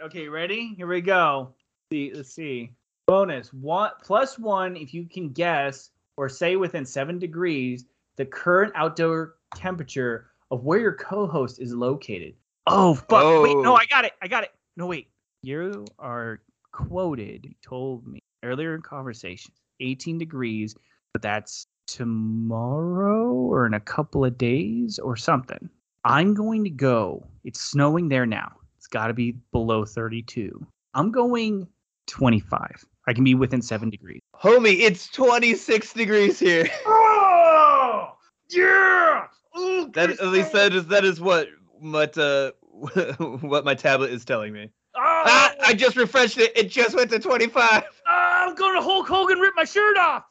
Okay, 0.00 0.28
ready? 0.28 0.74
Here 0.76 0.86
we 0.86 1.00
go. 1.00 1.54
See, 1.92 2.12
let's 2.14 2.32
see. 2.32 2.70
Bonus 3.08 3.52
one 3.52 3.90
plus 4.02 4.38
one 4.38 4.76
if 4.76 4.94
you 4.94 5.06
can 5.06 5.30
guess 5.30 5.90
or 6.16 6.28
say 6.28 6.54
within 6.56 6.84
seven 6.86 7.18
degrees 7.18 7.84
the 8.16 8.24
current 8.24 8.72
outdoor 8.76 9.34
temperature 9.56 10.30
of 10.50 10.64
where 10.64 10.78
your 10.78 10.92
co-host 10.94 11.60
is 11.60 11.74
located. 11.74 12.34
Oh 12.66 12.94
fuck! 12.94 13.42
Wait, 13.42 13.56
no, 13.56 13.72
Oh. 13.72 13.76
I 13.76 13.86
got 13.86 14.04
it. 14.04 14.12
I 14.22 14.28
got 14.28 14.44
it. 14.44 14.50
No, 14.76 14.86
wait. 14.86 15.08
You 15.42 15.84
are 15.98 16.40
quoted. 16.72 17.44
You 17.44 17.54
told 17.62 18.06
me 18.06 18.20
earlier 18.44 18.74
in 18.74 18.82
conversation, 18.82 19.52
18 19.80 20.16
degrees, 20.18 20.76
but 21.12 21.22
that's 21.22 21.66
tomorrow 21.88 23.32
or 23.32 23.66
in 23.66 23.74
a 23.74 23.80
couple 23.80 24.24
of 24.24 24.38
days 24.38 24.98
or 25.00 25.16
something. 25.16 25.68
I'm 26.04 26.34
going 26.34 26.62
to 26.64 26.70
go. 26.70 27.26
It's 27.44 27.60
snowing 27.60 28.08
there 28.08 28.26
now. 28.26 28.52
It's 28.76 28.86
got 28.86 29.08
to 29.08 29.14
be 29.14 29.32
below 29.52 29.84
32. 29.84 30.64
I'm 30.94 31.10
going 31.10 31.66
25. 32.06 32.84
I 33.06 33.12
can 33.12 33.24
be 33.24 33.34
within 33.34 33.60
seven 33.62 33.90
degrees. 33.90 34.20
Homie, 34.40 34.80
it's 34.80 35.08
26 35.08 35.92
degrees 35.94 36.38
here. 36.38 36.68
Oh, 36.86 38.12
yeah. 38.50 39.24
Ooh, 39.58 39.90
That 39.94 40.10
at 40.10 40.26
least 40.28 40.52
that 40.52 40.72
is 40.72 40.86
that 40.86 41.04
is 41.04 41.20
what 41.20 41.48
what 41.80 42.16
uh 42.16 42.52
what 43.40 43.64
my 43.64 43.74
tablet 43.74 44.10
is 44.10 44.24
telling 44.24 44.52
me. 44.52 44.70
Oh, 44.94 45.00
Ah, 45.26 45.52
I 45.66 45.74
just 45.74 45.96
refreshed 45.96 46.38
it. 46.38 46.56
It 46.56 46.70
just 46.70 46.94
went 46.94 47.10
to 47.10 47.18
25. 47.18 47.82
Ah, 48.06 48.46
I'm 48.46 48.54
going 48.54 48.74
to 48.76 48.82
Hulk 48.82 49.08
Hogan 49.08 49.38
rip 49.38 49.54
my 49.56 49.64
shirt 49.64 49.96
off. 49.98 50.24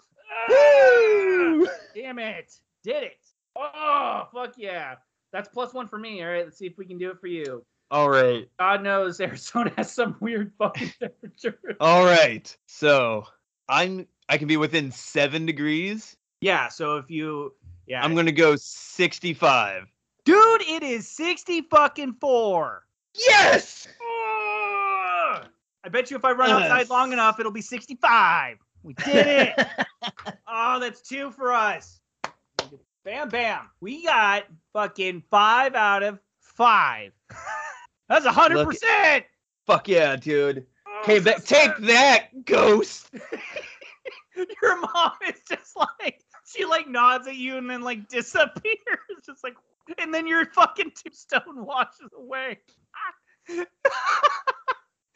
Woo! 0.50 1.68
damn 1.96 2.20
it. 2.20 2.54
Did 2.84 3.04
it. 3.04 3.26
Oh, 3.56 4.28
fuck 4.34 4.54
yeah. 4.58 4.96
That's 5.32 5.50
plus 5.50 5.74
one 5.74 5.88
for 5.88 5.98
me. 5.98 6.22
All 6.24 6.30
right, 6.30 6.46
let's 6.46 6.58
see 6.58 6.68
if 6.68 6.78
we 6.78 6.86
can 6.86 6.98
do 6.98 7.10
it 7.12 7.20
for 7.20 7.28
you. 7.28 7.66
All 7.92 8.10
right. 8.10 8.48
God 8.60 8.84
knows 8.84 9.20
Arizona 9.20 9.72
has 9.78 9.92
some 9.92 10.16
weird 10.20 10.52
fucking 10.58 10.92
temperature. 11.00 11.78
All 11.80 12.06
right. 12.06 12.56
So, 12.68 13.26
I'm 13.70 14.08
I 14.30 14.38
can 14.38 14.48
be 14.48 14.58
within 14.58 14.92
7 14.92 15.46
degrees. 15.46 16.16
Yeah, 16.42 16.68
so 16.68 16.98
if 16.98 17.10
you 17.10 17.54
yeah, 17.88 18.04
I'm 18.04 18.14
going 18.14 18.26
to 18.26 18.32
go 18.32 18.56
65. 18.58 19.88
dude, 20.26 20.62
it 20.62 20.84
is 20.84 21.08
60 21.08 21.62
fucking 21.64 22.14
4. 22.20 22.84
Yes! 23.16 23.88
Ugh. 23.88 25.46
I 25.84 25.90
bet 25.90 26.12
you 26.12 26.18
if 26.18 26.26
I 26.26 26.34
run 26.34 26.52
outside 26.52 26.80
Yes. 26.80 26.90
long 26.90 27.14
enough, 27.14 27.40
it'll 27.40 27.52
be 27.52 27.62
65. 27.62 28.58
We 28.88 28.94
did 28.94 29.28
it. 29.28 29.68
oh, 30.48 30.80
that's 30.80 31.02
two 31.02 31.30
for 31.32 31.52
us. 31.52 32.00
Bam, 33.04 33.28
bam. 33.28 33.70
We 33.82 34.06
got 34.06 34.46
fucking 34.72 35.24
five 35.30 35.76
out 35.76 36.04
of 36.04 36.20
five. 36.40 37.12
That's 38.08 38.24
a 38.24 38.32
hundred 38.32 38.66
percent. 38.66 39.26
Fuck 39.66 39.90
yeah, 39.90 40.16
dude. 40.16 40.66
Oh, 40.88 41.02
Came 41.04 41.26
back. 41.26 41.44
Take 41.44 41.76
that, 41.80 42.46
ghost. 42.46 43.10
Your 44.62 44.80
mom 44.80 45.12
is 45.28 45.42
just 45.50 45.76
like 45.76 46.22
she 46.46 46.64
like 46.64 46.88
nods 46.88 47.28
at 47.28 47.36
you 47.36 47.58
and 47.58 47.70
then 47.70 47.82
like 47.82 48.08
disappears, 48.08 48.78
just 49.26 49.44
like, 49.44 49.56
and 49.98 50.14
then 50.14 50.28
your 50.28 50.46
fucking 50.46 50.92
tombstone 50.96 51.66
washes 51.66 52.12
away. 52.18 52.60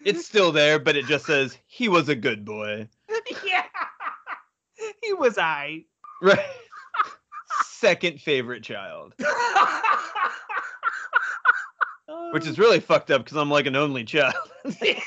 It's 0.04 0.26
still 0.26 0.52
there, 0.52 0.80
but 0.80 0.96
it 0.96 1.06
just 1.06 1.26
says 1.26 1.58
he 1.68 1.88
was 1.88 2.10
a 2.10 2.16
good 2.16 2.44
boy. 2.44 2.90
yeah, 3.46 3.64
he 5.02 5.14
was 5.14 5.38
I. 5.38 5.86
Right. 6.22 6.40
Second 7.64 8.22
favorite 8.22 8.64
child. 8.64 9.14
Which 12.32 12.46
is 12.46 12.60
really 12.60 12.80
fucked 12.80 13.12
up 13.12 13.24
because 13.24 13.38
I'm 13.38 13.50
like 13.50 13.66
an 13.66 13.76
only 13.76 14.04
child. 14.04 14.36
it 14.66 15.04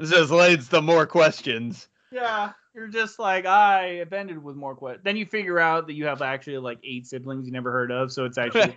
just 0.00 0.30
leads 0.30 0.68
to 0.68 0.80
more 0.82 1.06
questions. 1.06 1.88
yeah. 2.12 2.52
You're 2.74 2.88
just 2.88 3.18
like 3.18 3.44
I 3.44 3.96
have 3.96 4.12
ended 4.12 4.40
with 4.40 4.54
more 4.54 4.76
questions. 4.76 5.02
Then 5.04 5.16
you 5.16 5.26
figure 5.26 5.58
out 5.58 5.88
that 5.88 5.94
you 5.94 6.06
have 6.06 6.22
actually 6.22 6.58
like 6.58 6.78
eight 6.84 7.06
siblings 7.06 7.44
you 7.44 7.52
never 7.52 7.72
heard 7.72 7.90
of, 7.90 8.12
so 8.12 8.24
it's 8.24 8.38
actually. 8.38 8.72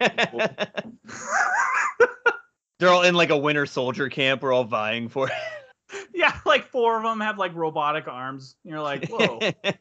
They're 2.80 2.90
all 2.90 3.04
in 3.04 3.14
like 3.14 3.30
a 3.30 3.38
winter 3.38 3.68
soldier 3.68 4.10
camp. 4.10 4.42
We're 4.42 4.54
all 4.54 4.64
vying 4.64 5.08
for 5.08 5.28
it. 5.28 5.34
yeah, 6.14 6.40
like 6.46 6.68
four 6.68 6.98
of 6.98 7.04
them 7.04 7.20
have 7.20 7.38
like 7.38 7.56
robotic 7.56 8.08
arms. 8.08 8.56
You're 8.64 8.82
like, 8.82 9.08
whoa. 9.10 9.40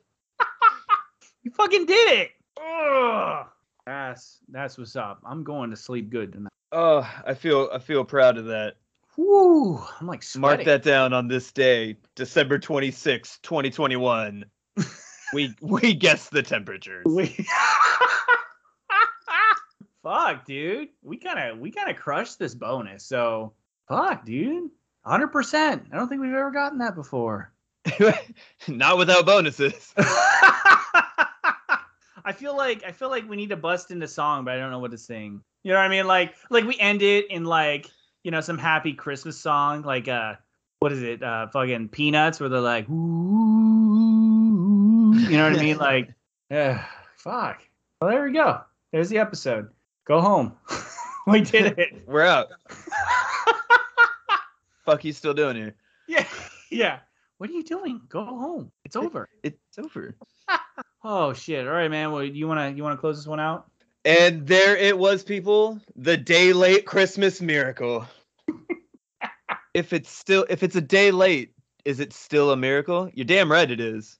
You 1.43 1.51
fucking 1.53 1.87
did 1.87 2.21
it! 2.21 2.31
Ugh. 2.63 3.47
That's 3.87 4.41
that's 4.51 4.77
what's 4.77 4.95
up. 4.95 5.23
I'm 5.25 5.43
going 5.43 5.71
to 5.71 5.77
sleep 5.77 6.11
good 6.11 6.35
tonight. 6.35 6.53
oh, 6.73 7.11
I 7.27 7.33
feel 7.33 7.71
I 7.73 7.79
feel 7.79 8.05
proud 8.05 8.37
of 8.37 8.45
that. 8.47 8.77
Whoo! 9.17 9.83
I'm 10.01 10.07
like 10.07 10.23
smart. 10.23 10.59
Mark 10.59 10.67
that 10.67 10.83
down 10.83 11.15
on 11.15 11.29
this 11.29 11.51
day, 11.51 11.97
December 12.15 12.59
26, 12.59 13.39
2021. 13.43 14.45
we 15.33 15.55
we 15.63 15.95
guessed 15.95 16.31
the 16.31 16.43
temperatures. 16.43 17.07
We- 17.09 17.47
fuck, 20.03 20.45
dude. 20.45 20.89
We 21.03 21.17
kind 21.17 21.39
of 21.39 21.59
we 21.59 21.71
kind 21.71 21.91
of 21.91 21.97
crushed 21.97 22.39
this 22.39 22.55
bonus. 22.55 23.05
So 23.07 23.55
fuck, 23.89 24.25
dude. 24.27 24.71
Hundred 25.05 25.29
percent. 25.29 25.87
I 25.93 25.97
don't 25.97 26.09
think 26.09 26.21
we've 26.21 26.33
ever 26.33 26.51
gotten 26.51 26.79
that 26.79 26.95
before. 26.95 27.53
Not 28.69 28.99
without 28.99 29.25
bonuses. 29.25 29.95
I 32.23 32.33
feel 32.35 32.57
like 32.57 32.85
I 32.85 32.93
feel 32.93 33.09
like 33.09 33.29
we 33.29 33.37
need 33.37 33.49
to 33.49 33.57
bust 33.57 33.91
into 33.91 34.07
song, 34.07 34.45
but 34.45 34.55
I 34.55 34.59
don't 34.59 34.71
know 34.71 34.79
what 34.79 34.91
to 34.91 34.99
sing. 34.99 35.43
You 35.65 35.73
know 35.73 35.79
what 35.79 35.87
I 35.87 35.89
mean? 35.89 36.07
Like 36.07 36.35
like 36.51 36.65
we 36.65 36.79
end 36.79 37.03
it 37.03 37.31
in 37.31 37.45
like 37.45 37.87
you 38.23 38.31
know 38.31 38.41
some 38.41 38.59
happy 38.59 38.93
Christmas 38.93 39.39
song, 39.39 39.83
like 39.83 40.07
uh 40.09 40.35
what 40.81 40.93
is 40.93 41.03
it? 41.03 41.23
Uh 41.23 41.49
fucking 41.49 41.89
Peanuts, 41.89 42.39
where 42.39 42.49
they're 42.51 42.61
like, 42.61 42.89
Ooh, 42.91 42.95
you 45.15 45.37
know 45.37 45.51
what 45.51 45.59
I 45.59 45.63
mean? 45.63 45.79
Like, 45.81 46.13
yeah, 46.51 46.85
fuck. 47.17 47.63
Well, 48.01 48.11
there 48.11 48.25
we 48.25 48.33
go. 48.33 48.61
There's 48.93 49.09
the 49.09 49.19
episode. 49.19 49.71
Go 50.07 50.21
home. 50.21 50.57
we 51.27 51.41
did 51.41 51.79
it. 51.79 52.03
We're 52.07 52.23
out. 52.23 52.49
Fuck 54.85 55.05
you 55.05 55.13
still 55.13 55.35
doing 55.35 55.57
here? 55.57 55.75
yeah, 56.09 56.27
yeah. 56.71 56.99
What 57.39 57.49
are 57.49 57.55
you 57.55 57.63
doing? 57.65 58.03
Go 58.09 58.25
home. 58.25 58.71
It's 58.85 58.97
over. 58.97 59.29
It's 59.43 59.79
over. 59.79 60.17
Oh 61.03 61.33
shit. 61.33 61.67
All 61.67 61.73
right, 61.73 61.91
man. 61.91 62.13
Well, 62.13 62.23
you 62.23 62.47
wanna 62.47 62.71
you 62.73 62.83
wanna 62.83 62.99
close 62.99 63.17
this 63.17 63.27
one 63.27 63.41
out? 63.41 63.71
And 64.05 64.47
there 64.47 64.77
it 64.77 64.99
was, 64.99 65.23
people. 65.23 65.81
The 65.97 66.19
day 66.19 66.53
late 66.53 66.85
Christmas 66.85 67.41
miracle. 67.41 68.07
if 69.75 69.95
it's 69.95 70.11
still 70.11 70.45
if 70.51 70.63
it's 70.63 70.77
a 70.77 70.81
day 70.83 71.11
late, 71.11 71.55
is 71.87 72.01
it 72.01 72.13
still 72.13 72.51
a 72.51 72.57
miracle? 72.57 73.11
You're 73.15 73.25
damn 73.25 73.51
right 73.51 73.71
it 73.71 73.81
is. 73.81 74.19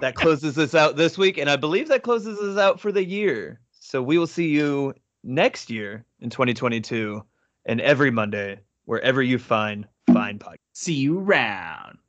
That 0.00 0.14
closes 0.14 0.56
us 0.56 0.72
out 0.74 0.94
this 0.94 1.18
week, 1.18 1.36
and 1.36 1.50
I 1.50 1.56
believe 1.56 1.88
that 1.88 2.04
closes 2.04 2.38
us 2.38 2.58
out 2.58 2.78
for 2.78 2.92
the 2.92 3.04
year. 3.04 3.58
So 3.80 4.00
we 4.00 4.16
will 4.16 4.28
see 4.28 4.48
you 4.48 4.94
next 5.24 5.68
year 5.70 6.04
in 6.20 6.30
2022 6.30 7.24
and 7.66 7.80
every 7.80 8.12
Monday, 8.12 8.60
wherever 8.84 9.22
you 9.22 9.38
find 9.38 9.86
fine 10.12 10.38
podcasts. 10.38 10.58
See 10.72 10.94
you 10.94 11.18
around. 11.18 11.98